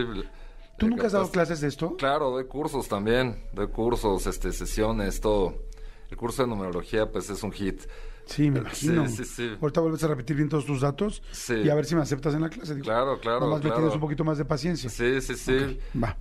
¿Tú 0.79 0.89
nunca 0.89 1.07
has 1.07 1.13
dado 1.13 1.31
clases 1.31 1.61
de 1.61 1.69
esto? 1.69 1.97
Claro, 1.97 2.31
doy 2.31 2.47
cursos 2.47 2.89
también, 2.89 3.45
doy 3.53 3.69
cursos, 3.69 4.27
este, 4.27 4.53
sesiones, 4.53 5.21
todo. 5.21 5.63
El 6.11 6.17
curso 6.17 6.43
de 6.43 6.49
numerología, 6.49 7.11
pues 7.11 7.29
es 7.31 7.43
un 7.43 7.53
hit. 7.53 7.83
Sí, 8.27 8.51
me 8.51 8.61
Sí, 8.73 8.87
imagino. 8.87 9.09
sí, 9.09 9.25
sí. 9.25 9.51
Ahorita 9.61 9.81
vuelves 9.81 10.03
a 10.05 10.09
repetir 10.09 10.37
bien 10.37 10.49
todos 10.49 10.65
tus 10.65 10.81
datos 10.81 11.23
Sí. 11.33 11.55
y 11.57 11.69
a 11.71 11.75
ver 11.75 11.85
si 11.85 11.95
me 11.95 12.03
aceptas 12.03 12.35
en 12.35 12.41
la 12.43 12.49
clase. 12.49 12.75
Digo, 12.75 12.85
Claro, 12.85 13.21
claro, 13.21 13.41
Nomás 13.41 13.59
me 13.59 13.63
claro. 13.65 13.77
tienes 13.77 13.95
un 13.95 14.01
poquito 14.01 14.25
más 14.25 14.39
de 14.39 14.45
paciencia. 14.47 14.89
Sí, 14.89 15.21
sí, 15.21 15.35
sí. 15.35 15.57
Ok, 15.57 16.03
Va. 16.03 16.17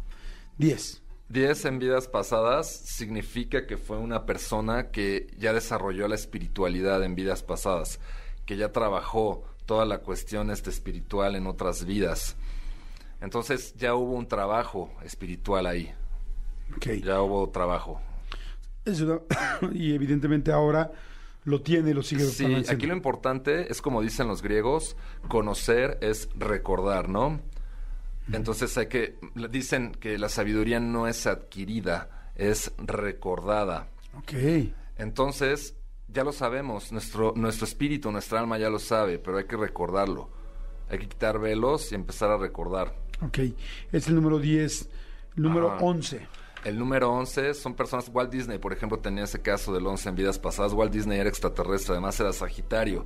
10. 0.58 1.02
10 1.30 1.66
en 1.66 1.80
vidas 1.80 2.08
pasadas 2.08 2.70
significa 2.70 3.66
que 3.66 3.78
fue 3.78 3.98
una 3.98 4.26
persona 4.26 4.92
que 4.92 5.28
ya 5.38 5.54
desarrolló 5.54 6.08
la 6.08 6.16
espiritualidad 6.16 7.04
en 7.04 7.16
vidas 7.16 7.44
pasadas, 7.44 8.00
que 8.46 8.58
ya 8.58 8.72
trabajó 8.72 9.44
toda 9.66 9.86
la 9.86 10.00
cuestión 10.00 10.52
este 10.52 10.70
espiritual 10.70 11.36
en 11.36 11.48
otras 11.48 11.86
vidas. 11.86 12.36
Entonces 13.22 13.74
ya 13.78 13.96
hubo 13.96 14.14
un 14.14 14.28
trabajo 14.28 14.92
espiritual 15.04 15.66
ahí, 15.66 15.94
Ok. 16.76 16.88
ya 17.04 17.22
hubo 17.22 17.50
trabajo. 17.50 18.02
Eso, 18.86 19.26
y 19.74 19.94
evidentemente 19.96 20.52
ahora 20.52 20.92
lo 21.46 21.62
tiene 21.62 21.92
y 21.92 21.94
lo 21.94 22.04
sigue 22.04 22.26
Sí, 22.26 22.64
aquí 22.70 22.86
lo 22.86 22.94
importante 22.94 23.72
es 23.72 23.82
como 23.82 24.02
dicen 24.02 24.28
los 24.28 24.42
griegos, 24.42 24.98
conocer 25.30 25.98
es 26.02 26.30
recordar, 26.36 27.10
¿no? 27.10 27.40
Entonces 28.32 28.78
hay 28.78 28.88
que, 28.88 29.18
dicen 29.50 29.92
que 29.92 30.18
la 30.18 30.30
sabiduría 30.30 30.80
no 30.80 31.08
es 31.08 31.28
adquirida, 31.28 32.32
es 32.36 32.72
recordada. 32.78 33.90
Ok. 34.18 34.34
Entonces, 34.98 35.76
ya 36.08 36.24
lo 36.24 36.32
sabemos, 36.32 36.92
nuestro, 36.92 37.34
nuestro 37.36 37.66
espíritu, 37.66 38.12
nuestra 38.12 38.40
alma 38.40 38.58
ya 38.58 38.70
lo 38.70 38.80
sabe, 38.80 39.20
pero 39.20 39.38
hay 39.38 39.46
que 39.46 39.58
recordarlo. 39.58 40.30
Hay 40.90 41.00
que 41.00 41.08
quitar 41.08 41.40
velos 41.40 41.92
y 41.92 41.96
empezar 41.96 42.30
a 42.30 42.38
recordar. 42.38 42.96
Ok. 43.22 43.40
Es 43.92 44.08
el 44.08 44.16
número 44.16 44.40
10. 44.40 44.90
Número 45.36 45.72
Ajá. 45.72 45.84
11. 45.84 46.28
El 46.66 46.80
número 46.80 47.12
11 47.12 47.56
son 47.56 47.74
personas, 47.74 48.10
Walt 48.14 48.32
Disney, 48.32 48.58
por 48.58 48.72
ejemplo, 48.72 49.00
tenía 49.00 49.26
ese 49.26 49.42
caso 49.42 49.74
del 49.74 49.86
11 49.86 50.10
en 50.10 50.16
vidas 50.16 50.40
pasadas. 50.40 50.72
Walt 50.74 50.94
Disney 50.94 51.20
era 51.20 51.28
extraterrestre, 51.28 51.94
además 51.94 52.18
era 52.20 52.32
Sagitario. 52.32 53.06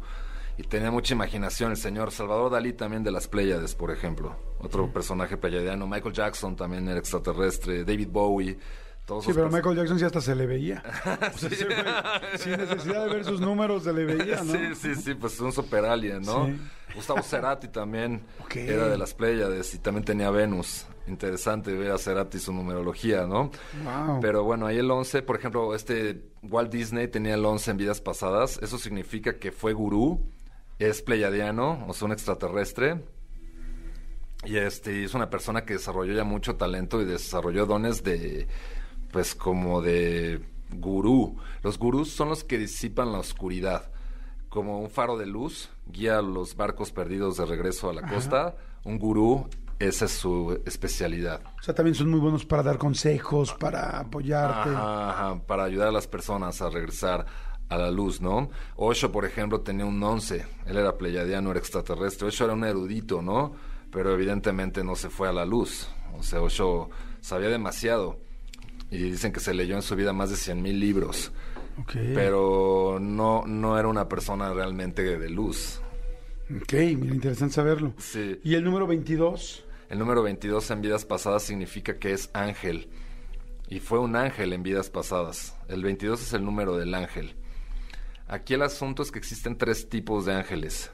Y 0.58 0.63
tenía 0.63 0.89
mucha 0.89 1.13
imaginación 1.13 1.72
el 1.72 1.78
señor. 1.78 2.12
Salvador 2.12 2.52
Dalí 2.52 2.74
también 2.74 3.04
de 3.04 3.12
las 3.12 3.28
Pléyades, 3.28 3.76
por 3.76 3.91
ejemplo. 3.91 4.36
Otro 4.60 4.91
personaje 4.91 5.38
pleiadiano. 5.38 5.86
Michael 5.86 6.13
Jackson 6.13 6.56
también 6.56 6.88
era 6.88 7.00
extraterrestre. 7.00 7.84
David 7.84 8.10
Bowie. 8.10 8.58
Todos 9.06 9.24
Sí, 9.24 9.32
pero 9.34 9.50
Michael 9.50 9.78
Jackson 9.78 10.00
sí 10.00 10.04
hasta 10.04 10.20
se 10.20 10.36
le 10.36 10.46
veía. 10.46 10.84
O 11.34 11.38
sea, 11.38 11.50
sin 12.38 12.58
necesidad 12.58 13.06
de 13.06 13.13
ver 13.13 13.24
sus 13.24 13.39
números 13.39 13.84
se 13.84 13.93
le 13.93 14.04
veía, 14.04 14.43
¿no? 14.43 14.52
Sí, 14.52 14.76
sí, 14.76 14.96
sí, 14.96 15.13
pues 15.13 15.39
un 15.39 15.54
super 15.54 15.86
alien, 15.86 16.24
¿no? 16.24 16.48
Sí. 16.48 16.60
Gustavo 16.93 17.22
Cerati 17.22 17.70
también 17.70 18.24
era 18.56 18.88
de 18.89 18.98
las 18.98 19.13
Pléyades 19.13 19.74
y 19.74 19.80
también 19.80 20.04
tenía 20.04 20.30
Venus. 20.30 20.88
Interesante 21.08 21.72
ver 21.72 21.91
a 21.91 21.98
Cerati 21.98 22.38
su 22.38 22.52
numerología, 22.52 23.26
¿no? 23.26 23.52
Wow. 23.84 24.20
Pero 24.20 24.43
bueno, 24.43 24.65
ahí 24.65 24.78
el 24.78 24.91
11, 24.91 25.22
por 25.22 25.38
ejemplo, 25.38 25.74
este 25.74 26.26
Walt 26.41 26.70
Disney 26.70 27.08
tenía 27.08 27.36
el 27.36 27.46
11 27.46 27.72
en 27.72 27.78
vidas 27.78 28.02
pasadas. 28.02 28.60
Eso 28.62 28.78
significa 28.78 29.38
que 29.38 29.54
fue 29.54 29.72
gurú, 29.72 30.22
es 30.80 31.02
pleyadiano, 31.02 31.86
o 31.88 31.94
sea, 31.94 32.06
un 32.06 32.12
extraterrestre. 32.12 33.04
Y 34.46 34.58
este 34.58 35.04
es 35.04 35.13
una 35.13 35.30
persona 35.30 35.66
que 35.66 35.74
desarrolló 35.74 36.13
ya 36.13 36.24
mucho 36.24 36.56
talento 36.56 37.02
y 37.02 37.06
desarrolló 37.06 37.66
dones 37.66 38.04
de, 38.04 38.48
pues 39.12 39.36
como 39.36 39.82
de 39.82 40.42
gurú. 40.72 41.38
Los 41.63 41.80
gurús 41.80 42.12
son 42.12 42.30
los 42.30 42.44
que 42.44 42.58
disipan 42.58 43.12
la 43.12 43.20
oscuridad. 43.20 43.92
Como 44.50 44.80
un 44.80 44.90
faro 44.90 45.18
de 45.18 45.26
luz 45.26 45.70
guía 45.88 46.20
a 46.20 46.22
los 46.22 46.56
barcos 46.56 46.92
perdidos 46.92 47.38
de 47.38 47.46
regreso 47.46 47.90
a 47.90 47.94
la 47.94 48.08
costa, 48.08 48.56
un 48.86 48.98
gurú 48.98 49.50
esa 49.80 50.06
es 50.06 50.12
su 50.12 50.60
especialidad. 50.66 51.42
O 51.60 51.63
sea, 51.63 51.76
también 51.76 51.94
son 51.94 52.10
muy 52.10 52.20
buenos 52.20 52.46
para 52.46 52.63
dar 52.63 52.78
consejos, 52.78 53.54
para 53.54 54.00
apoyarte. 54.00 54.70
Ajá, 54.70 55.10
ajá, 55.10 55.42
para 55.46 55.66
ayudar 55.66 55.90
a 55.90 55.92
las 55.92 56.08
personas 56.08 56.62
a 56.62 56.70
regresar 56.70 57.26
a 57.69 57.77
la 57.77 57.91
luz, 57.91 58.21
¿no? 58.21 58.49
Osho, 58.75 59.12
por 59.12 59.25
ejemplo, 59.25 59.62
tenía 59.62 59.86
un 59.86 60.01
once, 60.01 60.45
él 60.65 60.77
era 60.77 60.97
pleyadiano, 60.97 61.51
era 61.51 61.60
extraterrestre, 61.60 62.27
Osho 62.27 62.45
era 62.45 62.53
un 62.53 62.63
erudito, 62.63 63.21
¿no? 63.21 63.53
Pero 63.91 64.13
evidentemente 64.13 64.84
no 64.84 64.95
se 64.95 65.10
fue 65.10 65.27
a 65.27 65.34
la 65.34 65.45
luz, 65.45 65.88
o 66.17 66.23
sea, 66.23 66.41
Osho 66.41 66.89
sabía 67.21 67.49
demasiado 67.49 68.19
y 68.89 68.97
dicen 68.97 69.32
que 69.32 69.39
se 69.39 69.53
leyó 69.53 69.75
en 69.75 69.82
su 69.82 69.95
vida 69.95 70.13
más 70.13 70.30
de 70.30 70.38
cien 70.38 70.62
mil 70.62 70.80
libros, 70.80 71.32
pero 71.93 72.99
no, 73.01 73.43
no 73.45 73.77
era 73.77 73.88
una 73.88 74.08
persona 74.08 74.53
realmente 74.53 75.17
de 75.17 75.30
luz. 75.30 75.82
Ok, 76.49 76.73
mira, 76.97 77.13
interesante 77.13 77.56
saberlo. 77.56 77.93
Sí. 77.97 78.39
¿Y 78.43 78.56
el 78.56 78.63
número 78.63 78.88
22? 78.88 79.65
El 79.89 79.99
número 79.99 80.23
22 80.23 80.71
en 80.71 80.82
vidas 80.82 81.06
pasadas 81.06 81.43
significa 81.43 81.97
que 81.97 82.13
es 82.13 82.30
ángel. 82.34 82.89
Y 83.69 83.80
fue 83.80 83.99
un 83.99 84.15
ángel 84.15 84.53
en 84.53 84.63
vidas 84.63 84.89
pasadas. 84.89 85.58
El 85.67 85.84
22 85.84 86.21
es 86.21 86.34
el 86.34 86.45
número 86.45 86.77
del 86.77 86.93
ángel. 86.93 87.36
Aquí 88.28 88.56
el 88.56 88.62
asunto 88.62 89.04
es 89.04 89.12
que 89.12 89.20
existen 89.20 89.58
tres 89.58 89.88
tipos 89.88 90.26
de 90.26 90.34
ángeles. 90.34 90.92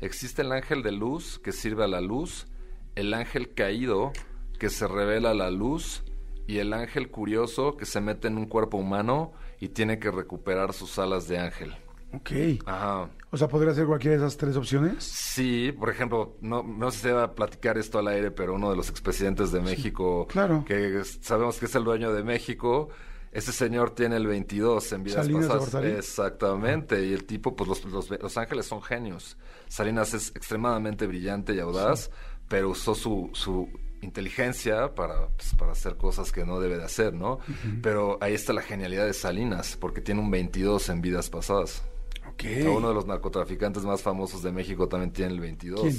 Existe 0.00 0.42
el 0.42 0.52
ángel 0.52 0.82
de 0.82 0.92
luz 0.92 1.38
que 1.38 1.52
sirve 1.52 1.84
a 1.84 1.88
la 1.88 2.02
luz, 2.02 2.46
el 2.94 3.14
ángel 3.14 3.54
caído 3.54 4.12
que 4.58 4.68
se 4.68 4.86
revela 4.86 5.30
a 5.30 5.34
la 5.34 5.50
luz 5.50 6.04
y 6.46 6.58
el 6.58 6.74
ángel 6.74 7.10
curioso 7.10 7.76
que 7.76 7.86
se 7.86 8.00
mete 8.00 8.28
en 8.28 8.36
un 8.36 8.46
cuerpo 8.46 8.76
humano 8.76 9.32
y 9.58 9.68
tiene 9.68 9.98
que 9.98 10.10
recuperar 10.10 10.74
sus 10.74 10.98
alas 10.98 11.28
de 11.28 11.38
ángel. 11.38 11.74
Ok. 12.12 12.30
Ajá. 12.66 13.10
O 13.30 13.36
sea, 13.36 13.48
¿podría 13.48 13.74
ser 13.74 13.86
cualquiera 13.86 14.16
de 14.16 14.24
esas 14.24 14.36
tres 14.36 14.56
opciones? 14.56 15.02
Sí, 15.02 15.72
por 15.72 15.90
ejemplo, 15.90 16.36
no, 16.40 16.62
no 16.62 16.90
sé 16.90 16.98
si 16.98 17.02
se 17.04 17.12
va 17.12 17.24
a 17.24 17.34
platicar 17.34 17.78
esto 17.78 17.98
al 17.98 18.08
aire, 18.08 18.30
pero 18.30 18.54
uno 18.54 18.70
de 18.70 18.76
los 18.76 18.88
expresidentes 18.88 19.50
de 19.50 19.60
México, 19.60 20.26
claro. 20.28 20.64
que 20.66 21.02
sabemos 21.04 21.58
que 21.58 21.66
es 21.66 21.74
el 21.74 21.84
dueño 21.84 22.12
de 22.12 22.22
México, 22.22 22.90
ese 23.36 23.52
señor 23.52 23.90
tiene 23.90 24.16
el 24.16 24.26
22 24.26 24.92
en 24.92 25.04
vidas 25.04 25.26
Salinas 25.26 25.46
pasadas. 25.46 25.84
Exactamente, 25.84 27.04
y 27.04 27.12
el 27.12 27.24
tipo, 27.26 27.54
pues 27.54 27.68
los, 27.68 27.84
los, 27.84 28.10
los 28.10 28.36
ángeles 28.38 28.64
son 28.64 28.82
genios. 28.82 29.36
Salinas 29.68 30.14
es 30.14 30.30
extremadamente 30.34 31.06
brillante 31.06 31.54
y 31.54 31.60
audaz, 31.60 32.10
pero 32.48 32.70
usó 32.70 32.94
su, 32.94 33.28
su 33.34 33.68
inteligencia 34.00 34.94
para, 34.94 35.28
pues, 35.28 35.54
para 35.54 35.72
hacer 35.72 35.96
cosas 35.96 36.32
que 36.32 36.46
no 36.46 36.60
debe 36.60 36.78
de 36.78 36.84
hacer, 36.84 37.12
¿no? 37.12 37.38
Pero 37.82 38.16
ahí 38.22 38.32
está 38.32 38.54
la 38.54 38.62
genialidad 38.62 39.04
de 39.04 39.12
Salinas, 39.12 39.76
porque 39.78 40.00
tiene 40.00 40.22
un 40.22 40.30
22 40.30 40.88
en 40.88 41.02
vidas 41.02 41.28
pasadas. 41.28 41.82
Ok. 42.28 42.44
O 42.44 42.62
sea, 42.62 42.70
Uno 42.70 42.88
de 42.88 42.94
los 42.94 43.06
narcotraficantes 43.06 43.84
más 43.84 44.00
famosos 44.00 44.42
de 44.42 44.50
México 44.50 44.88
también 44.88 45.12
tiene 45.12 45.32
el 45.32 45.40
22. 45.40 45.80
¿Quién? 45.82 45.96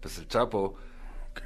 Pues 0.00 0.16
el 0.16 0.28
Chapo. 0.28 0.76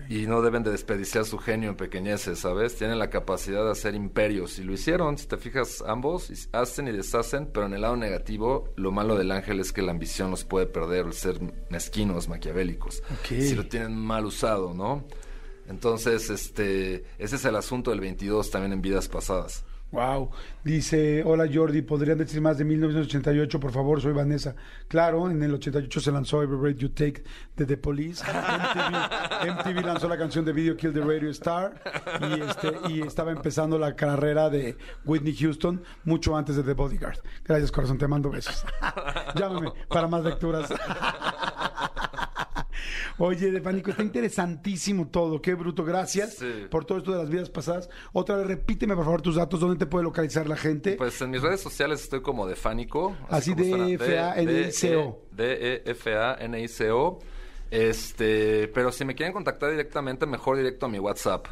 Y 0.08 0.26
no 0.26 0.42
deben 0.42 0.62
de 0.62 0.70
desperdiciar 0.70 1.24
su 1.24 1.38
genio 1.38 1.70
en 1.70 1.76
pequeñeces, 1.76 2.40
¿sabes? 2.40 2.76
Tienen 2.76 2.98
la 2.98 3.10
capacidad 3.10 3.64
de 3.64 3.70
hacer 3.70 3.94
imperios. 3.94 4.58
Y 4.58 4.64
lo 4.64 4.72
hicieron, 4.72 5.16
si 5.16 5.26
te 5.26 5.36
fijas, 5.36 5.82
ambos 5.86 6.30
hacen 6.52 6.88
y 6.88 6.92
deshacen, 6.92 7.46
pero 7.52 7.66
en 7.66 7.74
el 7.74 7.82
lado 7.82 7.96
negativo, 7.96 8.72
lo 8.76 8.92
malo 8.92 9.16
del 9.16 9.30
ángel 9.30 9.60
es 9.60 9.72
que 9.72 9.82
la 9.82 9.92
ambición 9.92 10.30
los 10.30 10.44
puede 10.44 10.66
perder, 10.66 11.06
el 11.06 11.12
ser 11.14 11.40
mezquinos, 11.70 12.28
maquiavélicos. 12.28 13.02
Si 13.28 13.54
lo 13.54 13.66
tienen 13.66 13.96
mal 13.96 14.26
usado, 14.26 14.74
¿no? 14.74 15.04
Entonces, 15.68 16.28
este, 16.28 17.04
ese 17.18 17.36
es 17.36 17.44
el 17.44 17.56
asunto 17.56 17.90
del 17.90 18.00
22 18.00 18.50
también 18.50 18.72
en 18.74 18.82
vidas 18.82 19.08
pasadas. 19.08 19.64
Wow. 19.94 20.30
Dice, 20.64 21.22
hola 21.24 21.48
Jordi, 21.52 21.82
¿podrían 21.82 22.18
decir 22.18 22.40
más 22.40 22.58
de 22.58 22.64
1988? 22.64 23.60
Por 23.60 23.70
favor, 23.70 24.00
soy 24.00 24.12
Vanessa. 24.12 24.56
Claro, 24.88 25.30
en 25.30 25.40
el 25.40 25.54
88 25.54 26.00
se 26.00 26.10
lanzó 26.10 26.42
Every 26.42 26.56
Breath 26.56 26.78
You 26.78 26.88
Take 26.88 27.22
de 27.54 27.64
The 27.64 27.76
Police. 27.76 28.24
MTV, 28.24 29.52
MTV 29.54 29.86
lanzó 29.86 30.08
la 30.08 30.18
canción 30.18 30.44
de 30.44 30.52
Video 30.52 30.76
Kill 30.76 30.92
the 30.92 31.00
Radio 31.00 31.30
Star 31.30 31.80
y, 32.20 32.40
este, 32.40 32.72
y 32.88 33.02
estaba 33.02 33.30
empezando 33.30 33.78
la 33.78 33.94
carrera 33.94 34.50
de 34.50 34.76
Whitney 35.04 35.36
Houston 35.36 35.80
mucho 36.02 36.36
antes 36.36 36.56
de 36.56 36.64
The 36.64 36.72
Bodyguard. 36.72 37.18
Gracias, 37.44 37.70
corazón, 37.70 37.96
te 37.96 38.08
mando 38.08 38.30
besos. 38.30 38.64
Llámame 39.36 39.72
para 39.88 40.08
más 40.08 40.24
lecturas. 40.24 40.72
Oye, 43.18 43.50
de 43.50 43.60
pánico, 43.60 43.90
está 43.90 44.02
interesantísimo 44.02 45.08
todo. 45.08 45.40
Qué 45.42 45.54
bruto. 45.54 45.84
Gracias 45.84 46.34
Sí. 46.34 46.66
por 46.70 46.84
todo 46.84 46.98
esto 46.98 47.12
de 47.12 47.18
las 47.18 47.30
vidas 47.30 47.50
pasadas. 47.50 47.88
Otra 48.12 48.36
vez, 48.36 48.46
repíteme, 48.46 48.94
por 48.94 49.04
favor, 49.04 49.22
tus 49.22 49.36
datos. 49.36 49.60
¿Dónde 49.60 49.76
te 49.76 49.86
puede 49.86 50.04
localizar 50.04 50.46
la 50.48 50.56
gente? 50.56 50.96
Pues 50.96 51.20
en 51.20 51.30
mis 51.30 51.42
redes 51.42 51.60
sociales 51.60 52.02
estoy 52.02 52.20
como 52.22 52.46
de 52.46 52.56
Fánico. 52.56 53.16
Así 53.28 53.52
como 53.54 53.64
de 53.86 53.94
F-A-N-I-C-O. 53.94 55.22
D-E-F-A-N-I-C-O. 55.32 57.18
Este, 57.70 58.68
pero 58.68 58.92
si 58.92 59.04
me 59.04 59.14
quieren 59.14 59.32
contactar 59.32 59.70
directamente, 59.70 60.26
mejor 60.26 60.56
directo 60.56 60.86
a 60.86 60.88
mi 60.88 60.98
WhatsApp. 60.98 61.46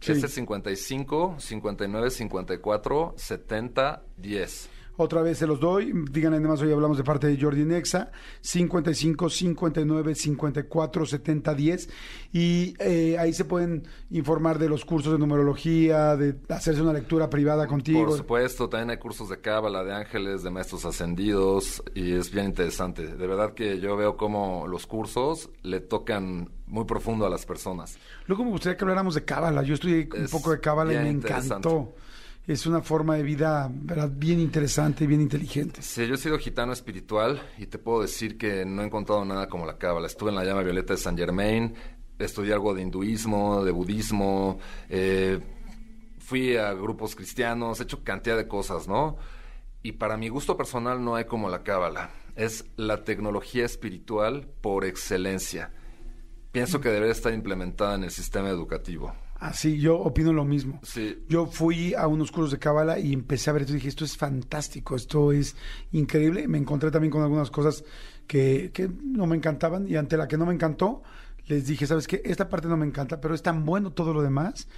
Sí. 0.00 0.12
Es 0.12 0.22
el 0.22 0.28
55 0.28 1.36
59 1.38 2.10
54 2.10 3.14
70 3.16 4.02
10. 4.18 4.70
Otra 4.96 5.22
vez 5.22 5.38
se 5.38 5.46
los 5.46 5.60
doy. 5.60 5.92
Díganle 6.10 6.38
además, 6.38 6.60
hoy 6.62 6.72
hablamos 6.72 6.96
de 6.96 7.04
parte 7.04 7.26
de 7.26 7.40
Jordi 7.40 7.64
Nexa. 7.64 8.10
55 8.40 9.28
59 9.28 10.14
54 10.14 11.06
70 11.06 11.54
10. 11.54 11.88
Y 12.32 12.74
eh, 12.78 13.16
ahí 13.18 13.32
se 13.32 13.44
pueden 13.44 13.86
informar 14.10 14.58
de 14.58 14.68
los 14.68 14.84
cursos 14.84 15.12
de 15.12 15.18
numerología, 15.18 16.16
de 16.16 16.36
hacerse 16.48 16.82
una 16.82 16.92
lectura 16.92 17.28
privada 17.28 17.66
contigo. 17.66 18.06
Por 18.06 18.16
supuesto, 18.16 18.68
también 18.68 18.90
hay 18.90 18.98
cursos 18.98 19.28
de 19.28 19.40
cábala, 19.40 19.84
de 19.84 19.94
ángeles, 19.94 20.42
de 20.42 20.50
maestros 20.50 20.84
ascendidos 20.84 21.82
y 21.94 22.12
es 22.12 22.30
bien 22.30 22.46
interesante. 22.46 23.06
De 23.06 23.26
verdad 23.26 23.54
que 23.54 23.80
yo 23.80 23.96
veo 23.96 24.16
cómo 24.16 24.66
los 24.66 24.86
cursos 24.86 25.50
le 25.62 25.80
tocan 25.80 26.50
muy 26.66 26.84
profundo 26.84 27.26
a 27.26 27.30
las 27.30 27.46
personas. 27.46 27.98
Luego 28.26 28.44
me 28.44 28.50
gustaría 28.50 28.76
que 28.76 28.84
habláramos 28.84 29.14
de 29.14 29.24
cábala. 29.24 29.62
Yo 29.62 29.74
estudié 29.74 30.08
un 30.12 30.24
Es 30.24 30.30
poco 30.30 30.50
de 30.50 30.60
cábala 30.60 30.92
y 30.92 30.96
me 30.98 31.10
encantó. 31.10 31.94
Es 32.46 32.64
una 32.64 32.80
forma 32.80 33.16
de 33.16 33.24
vida 33.24 33.68
¿verdad? 33.72 34.08
bien 34.12 34.38
interesante 34.38 35.02
y 35.02 35.06
bien 35.08 35.20
inteligente. 35.20 35.82
Sí, 35.82 36.06
yo 36.06 36.14
he 36.14 36.18
sido 36.18 36.38
gitano 36.38 36.72
espiritual 36.72 37.42
y 37.58 37.66
te 37.66 37.78
puedo 37.78 38.02
decir 38.02 38.38
que 38.38 38.64
no 38.64 38.82
he 38.82 38.86
encontrado 38.86 39.24
nada 39.24 39.48
como 39.48 39.66
la 39.66 39.78
cábala. 39.78 40.06
Estuve 40.06 40.30
en 40.30 40.36
la 40.36 40.44
llama 40.44 40.62
violeta 40.62 40.94
de 40.94 40.98
San 41.00 41.18
Germain, 41.18 41.74
estudié 42.20 42.52
algo 42.52 42.72
de 42.72 42.82
hinduismo, 42.82 43.64
de 43.64 43.72
budismo, 43.72 44.60
eh, 44.88 45.40
fui 46.20 46.56
a 46.56 46.72
grupos 46.72 47.16
cristianos, 47.16 47.80
he 47.80 47.82
hecho 47.82 48.04
cantidad 48.04 48.36
de 48.36 48.46
cosas, 48.46 48.86
¿no? 48.86 49.16
Y 49.82 49.92
para 49.92 50.16
mi 50.16 50.28
gusto 50.28 50.56
personal 50.56 51.04
no 51.04 51.16
hay 51.16 51.24
como 51.24 51.48
la 51.48 51.64
cábala. 51.64 52.10
Es 52.36 52.64
la 52.76 53.02
tecnología 53.02 53.64
espiritual 53.64 54.46
por 54.60 54.84
excelencia. 54.84 55.72
Pienso 56.52 56.80
que 56.80 56.90
debería 56.90 57.12
estar 57.12 57.32
implementada 57.32 57.96
en 57.96 58.04
el 58.04 58.10
sistema 58.10 58.50
educativo. 58.50 59.12
Así, 59.38 59.78
yo 59.78 59.98
opino 59.98 60.32
lo 60.32 60.44
mismo. 60.44 60.80
Sí. 60.82 61.22
Yo 61.28 61.46
fui 61.46 61.94
a 61.94 62.06
unos 62.06 62.32
cursos 62.32 62.52
de 62.52 62.58
cábala 62.58 62.98
y 62.98 63.12
empecé 63.12 63.50
a 63.50 63.52
ver 63.52 63.62
esto 63.62 63.72
y 63.72 63.76
dije, 63.76 63.88
esto 63.88 64.04
es 64.04 64.16
fantástico, 64.16 64.96
esto 64.96 65.32
es 65.32 65.56
increíble. 65.92 66.48
Me 66.48 66.58
encontré 66.58 66.90
también 66.90 67.10
con 67.10 67.22
algunas 67.22 67.50
cosas 67.50 67.84
que, 68.26 68.70
que 68.72 68.88
no 69.02 69.26
me 69.26 69.36
encantaban 69.36 69.86
y 69.88 69.96
ante 69.96 70.16
la 70.16 70.26
que 70.26 70.38
no 70.38 70.46
me 70.46 70.54
encantó, 70.54 71.02
les 71.46 71.66
dije, 71.66 71.86
¿sabes 71.86 72.06
qué? 72.08 72.22
Esta 72.24 72.48
parte 72.48 72.66
no 72.68 72.76
me 72.76 72.86
encanta, 72.86 73.20
pero 73.20 73.34
es 73.34 73.42
tan 73.42 73.64
bueno 73.64 73.92
todo 73.92 74.12
lo 74.12 74.22
demás 74.22 74.68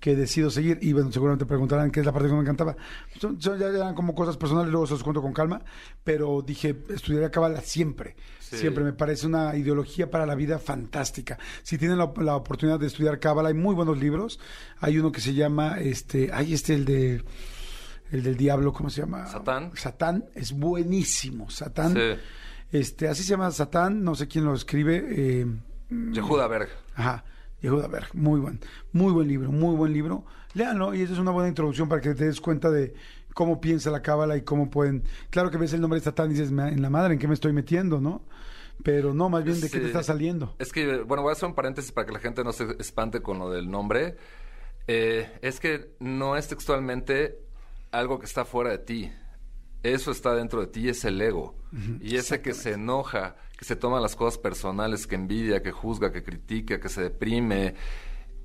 que 0.00 0.14
decido 0.14 0.50
seguir. 0.50 0.78
Y 0.82 0.92
bueno, 0.92 1.10
seguramente 1.10 1.46
preguntarán 1.46 1.90
qué 1.90 2.00
es 2.00 2.06
la 2.06 2.12
parte 2.12 2.28
que 2.28 2.34
me 2.34 2.40
encantaba. 2.40 2.76
Son, 3.20 3.40
son- 3.40 3.58
ya 3.58 3.66
eran 3.68 3.94
como 3.94 4.14
cosas 4.14 4.36
personales, 4.36 4.70
luego 4.70 4.86
se 4.86 4.92
los 4.94 5.02
cuento 5.02 5.22
con 5.22 5.32
calma, 5.32 5.62
pero 6.04 6.42
dije, 6.42 6.76
estudiaré 6.90 7.30
cábala 7.30 7.60
siempre. 7.60 8.14
Sí. 8.40 8.58
Siempre 8.58 8.84
me 8.84 8.92
parece 8.92 9.26
una 9.26 9.56
ideología 9.56 10.08
para 10.10 10.24
la 10.26 10.34
vida 10.36 10.58
fantástica. 10.60 11.36
Si 11.64 11.78
tienen 11.78 11.98
la, 11.98 12.12
la 12.18 12.36
oportunidad 12.36 12.78
de 12.78 12.86
estudiar 12.86 13.18
cábala, 13.18 13.48
hay 13.48 13.54
muy 13.54 13.74
buenos 13.74 13.98
libros. 13.98 14.38
Hay 14.78 14.98
uno 14.98 15.10
que 15.10 15.20
se 15.20 15.34
llama, 15.34 15.80
este, 15.80 16.30
hay 16.32 16.54
este, 16.54 16.74
el 16.74 16.84
de, 16.84 17.24
el 18.12 18.22
del 18.22 18.36
diablo, 18.36 18.72
¿cómo 18.72 18.88
se 18.88 19.00
llama? 19.00 19.26
Satán. 19.26 19.72
Satán, 19.74 20.24
es 20.36 20.52
buenísimo. 20.52 21.50
Satán, 21.50 21.94
Sí. 21.94 22.20
este, 22.70 23.08
así 23.08 23.24
se 23.24 23.30
llama 23.30 23.50
Satán, 23.50 24.04
no 24.04 24.14
sé 24.14 24.28
quién 24.28 24.44
lo 24.44 24.54
escribe. 24.54 25.04
Eh, 25.08 25.46
Yehuda 26.12 26.46
Berg. 26.46 26.68
Ajá, 26.94 27.24
Yehuda 27.62 27.88
Berg, 27.88 28.08
muy 28.14 28.40
buen, 28.40 28.60
muy 28.92 29.12
buen 29.12 29.28
libro, 29.28 29.50
muy 29.50 29.74
buen 29.76 29.92
libro. 29.92 30.24
Léanlo 30.54 30.94
y 30.94 31.02
esa 31.02 31.12
es 31.14 31.18
una 31.18 31.30
buena 31.30 31.48
introducción 31.48 31.88
para 31.88 32.00
que 32.00 32.14
te 32.14 32.24
des 32.26 32.40
cuenta 32.40 32.70
de 32.70 32.94
cómo 33.34 33.60
piensa 33.60 33.90
la 33.90 34.02
cábala 34.02 34.36
y 34.36 34.42
cómo 34.42 34.70
pueden. 34.70 35.02
Claro 35.30 35.50
que 35.50 35.58
ves 35.58 35.72
el 35.72 35.80
nombre 35.80 35.98
de 36.00 36.04
Satán 36.04 36.30
y 36.30 36.34
dices, 36.34 36.52
"Ma- 36.52 36.68
en 36.68 36.80
la 36.82 36.90
madre, 36.90 37.14
¿en 37.14 37.18
qué 37.18 37.28
me 37.28 37.34
estoy 37.34 37.52
metiendo, 37.52 38.00
no? 38.00 38.22
Pero 38.82 39.14
no, 39.14 39.28
más 39.30 39.42
bien 39.44 39.60
de 39.60 39.70
qué 39.70 39.80
te 39.80 39.86
está 39.86 40.02
saliendo. 40.02 40.54
Es 40.58 40.70
que, 40.72 41.02
bueno, 41.02 41.22
voy 41.22 41.30
a 41.30 41.32
hacer 41.32 41.48
un 41.48 41.54
paréntesis 41.54 41.92
para 41.92 42.06
que 42.06 42.12
la 42.12 42.18
gente 42.20 42.44
no 42.44 42.52
se 42.52 42.76
espante 42.78 43.20
con 43.22 43.38
lo 43.38 43.50
del 43.50 43.70
nombre. 43.70 44.16
Eh, 44.86 45.28
es 45.42 45.60
que 45.60 45.90
no 45.98 46.36
es 46.36 46.46
textualmente 46.48 47.38
algo 47.90 48.18
que 48.18 48.26
está 48.26 48.44
fuera 48.44 48.70
de 48.70 48.78
ti. 48.78 49.12
Eso 49.82 50.10
está 50.10 50.34
dentro 50.34 50.60
de 50.60 50.66
ti, 50.66 50.88
es 50.88 51.04
el 51.04 51.20
ego. 51.20 51.54
y 52.00 52.16
ese 52.16 52.40
que 52.40 52.54
se 52.54 52.72
enoja, 52.72 53.36
que 53.58 53.64
se 53.64 53.76
toma 53.76 54.00
las 54.00 54.16
cosas 54.16 54.38
personales, 54.38 55.06
que 55.06 55.14
envidia, 55.14 55.62
que 55.62 55.72
juzga, 55.72 56.12
que 56.12 56.22
critica, 56.22 56.80
que 56.80 56.88
se 56.88 57.02
deprime, 57.02 57.74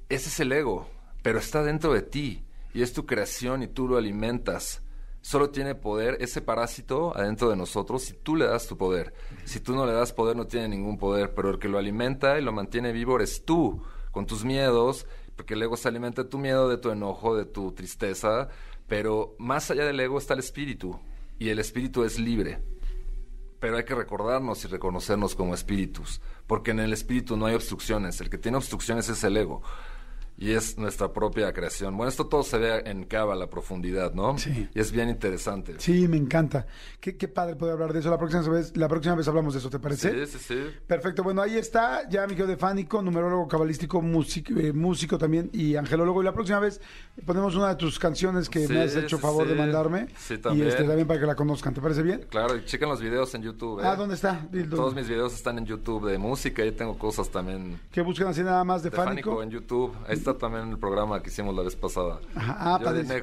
ese 0.10 0.30
es 0.30 0.40
el 0.40 0.52
ego. 0.52 0.90
Pero 1.24 1.40
está 1.40 1.64
dentro 1.64 1.94
de 1.94 2.02
ti. 2.02 2.44
Y 2.74 2.82
es 2.82 2.94
tu 2.94 3.06
creación 3.06 3.64
y 3.64 3.68
tú 3.68 3.88
lo 3.88 3.98
alimentas. 3.98 4.82
Solo 5.22 5.50
tiene 5.52 5.76
poder 5.76 6.18
ese 6.20 6.42
parásito 6.42 7.16
adentro 7.16 7.50
de 7.50 7.56
nosotros 7.56 8.02
si 8.02 8.14
tú 8.14 8.36
le 8.36 8.46
das 8.46 8.68
tu 8.68 8.78
poder. 8.78 9.14
Si 9.44 9.60
tú 9.60 9.76
no 9.76 9.86
le 9.86 9.94
das 9.94 10.14
poder, 10.14 10.36
no 10.36 10.48
tiene 10.48 10.70
ningún 10.70 10.98
poder. 10.98 11.34
Pero 11.34 11.52
el 11.52 11.60
que 11.60 11.68
lo 11.68 11.78
alimenta 11.78 12.40
y 12.40 12.44
lo 12.44 12.52
mantiene 12.52 12.92
vivo 12.92 13.18
eres 13.18 13.46
tú, 13.46 13.84
con 14.12 14.26
tus 14.26 14.44
miedos, 14.44 15.06
porque 15.36 15.54
el 15.54 15.64
ego 15.64 15.78
se 15.78 15.88
alimenta 15.88 16.24
de 16.24 16.30
tu 16.30 16.38
miedo, 16.38 16.70
de 16.70 16.78
tu 16.78 16.92
enojo, 16.92 17.36
de 17.36 17.46
tu 17.46 17.72
tristeza, 17.72 18.50
pero 18.88 19.36
más 19.40 19.72
allá 19.72 19.86
del 19.86 20.00
ego 20.00 20.18
está 20.18 20.34
el 20.34 20.40
espíritu, 20.40 21.00
y 21.42 21.50
el 21.50 21.58
espíritu 21.58 22.04
es 22.04 22.20
libre. 22.20 22.60
Pero 23.60 23.76
hay 23.76 23.84
que 23.84 23.96
recordarnos 23.96 24.64
y 24.64 24.68
reconocernos 24.68 25.34
como 25.34 25.56
espíritus, 25.56 26.22
porque 26.46 26.70
en 26.70 26.80
el 26.80 26.94
espíritu 26.94 27.36
no 27.36 27.48
hay 27.48 27.56
obstrucciones, 27.56 28.22
el 28.22 28.30
que 28.30 28.38
tiene 28.38 28.58
obstrucciones 28.58 29.10
es 29.10 29.24
el 29.24 29.36
ego 29.36 29.64
y 30.42 30.52
es 30.54 30.78
nuestra 30.80 31.14
propia 31.14 31.54
creación. 31.54 31.96
Bueno, 31.96 32.10
esto 32.10 32.26
todo 32.26 32.42
se 32.42 32.58
ve 32.58 32.82
en 32.86 33.06
Cava, 33.06 33.36
la 33.36 33.48
profundidad, 33.48 34.14
¿no? 34.14 34.38
Sí. 34.40 34.68
Y 34.74 34.80
es 34.80 34.92
bien 34.92 35.08
interesante. 35.08 35.76
Sí, 35.78 36.08
me 36.08 36.18
encanta. 36.18 36.66
Qué, 37.00 37.16
qué 37.16 37.28
padre 37.28 37.56
poder 37.56 37.74
hablar 37.74 37.94
de 37.94 38.00
eso. 38.00 38.10
La 38.10 38.18
próxima 38.18 38.42
vez, 38.50 38.76
la 38.76 38.88
próxima 38.90 39.14
vez 39.16 39.28
hablamos 39.28 39.54
de 39.54 39.60
eso, 39.60 39.70
¿te 39.70 39.78
parece? 39.80 40.26
Sí, 40.26 40.38
sí, 40.38 40.44
sí. 40.48 40.60
Perfecto, 40.88 41.22
bueno, 41.24 41.44
ahí 41.44 41.58
está, 41.58 42.10
ya 42.10 42.26
mi 42.26 42.36
de 42.36 42.58
Fánico, 42.58 43.04
numerólogo 43.04 43.48
cabalístico, 43.48 44.02
músico, 44.02 44.54
eh, 44.60 44.74
músico 44.74 45.18
también 45.18 45.50
y 45.54 45.76
angelólogo. 45.76 46.22
Y 46.24 46.26
la 46.26 46.34
próxima 46.34 46.60
vez 46.60 46.82
ponemos 47.24 47.56
una 47.56 47.70
de 47.70 47.76
tus 47.76 48.00
canciones 48.00 48.50
que 48.50 48.66
Sí, 48.66 48.74
me 48.74 48.82
has 48.82 48.96
hecho 48.96 49.18
sí, 49.18 49.22
favor 49.22 49.48
de 49.48 49.54
mandarme. 49.54 50.08
Sí, 50.18 50.34
Y 50.34 50.38
también. 50.40 50.68
este, 50.70 50.84
también 50.84 51.08
para 51.08 51.20
que 51.20 51.26
la 51.28 51.36
conozcan, 51.36 51.74
¿te 51.76 51.82
parece 51.82 52.02
bien? 52.02 52.26
Claro, 52.30 52.58
y 52.58 52.66
chequen 52.66 52.90
los 52.90 53.00
videos 53.00 53.34
en 53.36 53.44
YouTube. 53.44 53.80
¿eh? 53.80 53.84
Ah, 53.86 53.96
¿dónde 53.96 54.16
está? 54.16 54.48
Todos 54.72 54.96
mis 54.96 55.08
videos 55.08 55.34
están 55.36 55.60
en 55.60 55.66
YouTube 55.66 56.10
de 56.10 56.18
música 56.18 56.66
y 56.66 56.72
tengo 56.72 56.98
cosas 56.98 57.30
también 57.30 57.80
Que 57.92 58.02
buscan 58.02 58.28
así 58.30 58.42
nada 58.42 58.64
más 58.64 58.82
de, 58.82 58.90
de 58.90 58.96
Fánico. 58.98 59.32
Fánico 59.36 59.44
en 59.44 59.50
YouTube. 59.52 59.96
Ahí 60.08 60.16
está 60.16 60.31
también 60.36 60.70
el 60.70 60.80
programa 60.80 61.22
que 61.22 61.30
hicimos 61.30 61.56
la 61.56 61.64
vez 61.64 61.76
pasada. 61.76 62.20
Ah, 62.36 62.80
también 62.82 63.12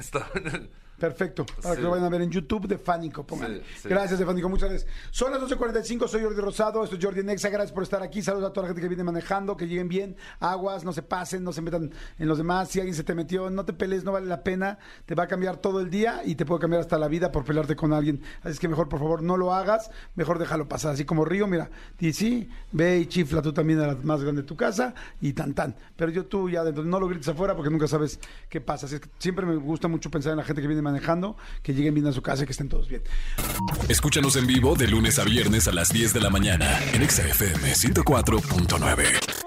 está 0.00 0.26
en 0.34 0.46
el... 0.46 0.70
Perfecto, 1.02 1.44
para 1.60 1.74
que 1.74 1.82
lo 1.82 1.90
vayan 1.90 2.04
a 2.04 2.08
ver 2.08 2.22
en 2.22 2.30
YouTube 2.30 2.68
de 2.68 2.78
Fánico, 2.78 3.26
pongan. 3.26 3.54
Sí, 3.54 3.62
sí. 3.82 3.88
Gracias, 3.88 4.20
de 4.20 4.24
Fánico, 4.24 4.48
muchas 4.48 4.68
gracias. 4.68 4.92
Son 5.10 5.32
las 5.32 5.40
12.45, 5.40 6.06
soy 6.06 6.22
Jordi 6.22 6.40
Rosado, 6.40 6.84
esto 6.84 6.94
es 6.94 7.04
Jordi 7.04 7.24
Nexa, 7.24 7.48
gracias 7.48 7.72
por 7.72 7.82
estar 7.82 8.04
aquí, 8.04 8.22
saludos 8.22 8.50
a 8.50 8.52
toda 8.52 8.68
la 8.68 8.68
gente 8.68 8.82
que 8.82 8.86
viene 8.86 9.02
manejando, 9.02 9.56
que 9.56 9.66
lleguen 9.66 9.88
bien, 9.88 10.16
aguas, 10.38 10.84
no 10.84 10.92
se 10.92 11.02
pasen, 11.02 11.42
no 11.42 11.52
se 11.52 11.60
metan 11.60 11.90
en 12.20 12.28
los 12.28 12.38
demás, 12.38 12.68
si 12.68 12.78
alguien 12.78 12.94
se 12.94 13.02
te 13.02 13.16
metió, 13.16 13.50
no 13.50 13.64
te 13.64 13.72
pelees, 13.72 14.04
no 14.04 14.12
vale 14.12 14.26
la 14.26 14.44
pena, 14.44 14.78
te 15.04 15.16
va 15.16 15.24
a 15.24 15.26
cambiar 15.26 15.56
todo 15.56 15.80
el 15.80 15.90
día 15.90 16.22
y 16.24 16.36
te 16.36 16.46
puede 16.46 16.60
cambiar 16.60 16.82
hasta 16.82 16.96
la 17.00 17.08
vida 17.08 17.32
por 17.32 17.44
pelearte 17.44 17.74
con 17.74 17.92
alguien, 17.92 18.22
así 18.42 18.52
es 18.52 18.60
que 18.60 18.68
mejor, 18.68 18.88
por 18.88 19.00
favor, 19.00 19.24
no 19.24 19.36
lo 19.36 19.52
hagas, 19.52 19.90
mejor 20.14 20.38
déjalo 20.38 20.68
pasar, 20.68 20.94
así 20.94 21.04
como 21.04 21.24
Río, 21.24 21.48
mira, 21.48 21.68
di 21.98 22.12
sí, 22.12 22.48
ve 22.70 23.00
y 23.00 23.06
chifla 23.06 23.42
tú 23.42 23.52
también 23.52 23.80
a 23.80 23.88
la 23.88 23.96
más 23.96 24.22
grande 24.22 24.42
de 24.42 24.46
tu 24.46 24.54
casa 24.54 24.94
y 25.20 25.32
tan 25.32 25.52
tan, 25.52 25.74
pero 25.96 26.12
yo 26.12 26.26
tú 26.26 26.48
ya 26.48 26.60
adentro, 26.60 26.84
no 26.84 27.00
lo 27.00 27.08
grites 27.08 27.26
afuera 27.26 27.56
porque 27.56 27.70
nunca 27.70 27.88
sabes 27.88 28.20
qué 28.48 28.60
pasa, 28.60 28.86
así 28.86 28.94
es 28.94 29.00
que 29.00 29.10
siempre 29.18 29.44
me 29.44 29.56
gusta 29.56 29.88
mucho 29.88 30.08
pensar 30.08 30.30
en 30.30 30.36
la 30.36 30.44
gente 30.44 30.62
que 30.62 30.68
viene 30.68 30.80
manejando, 30.80 30.91
que 31.62 31.74
lleguen 31.74 31.94
bien 31.94 32.06
a 32.06 32.12
su 32.12 32.22
casa 32.22 32.42
y 32.42 32.46
que 32.46 32.52
estén 32.52 32.68
todos 32.68 32.88
bien. 32.88 33.02
Escúchanos 33.88 34.36
en 34.36 34.46
vivo 34.46 34.74
de 34.74 34.88
lunes 34.88 35.18
a 35.18 35.24
viernes 35.24 35.68
a 35.68 35.72
las 35.72 35.90
10 35.90 36.12
de 36.12 36.20
la 36.20 36.30
mañana 36.30 36.78
en 36.92 37.02
Exa 37.02 37.26
FM 37.26 37.72
104.9. 37.72 39.41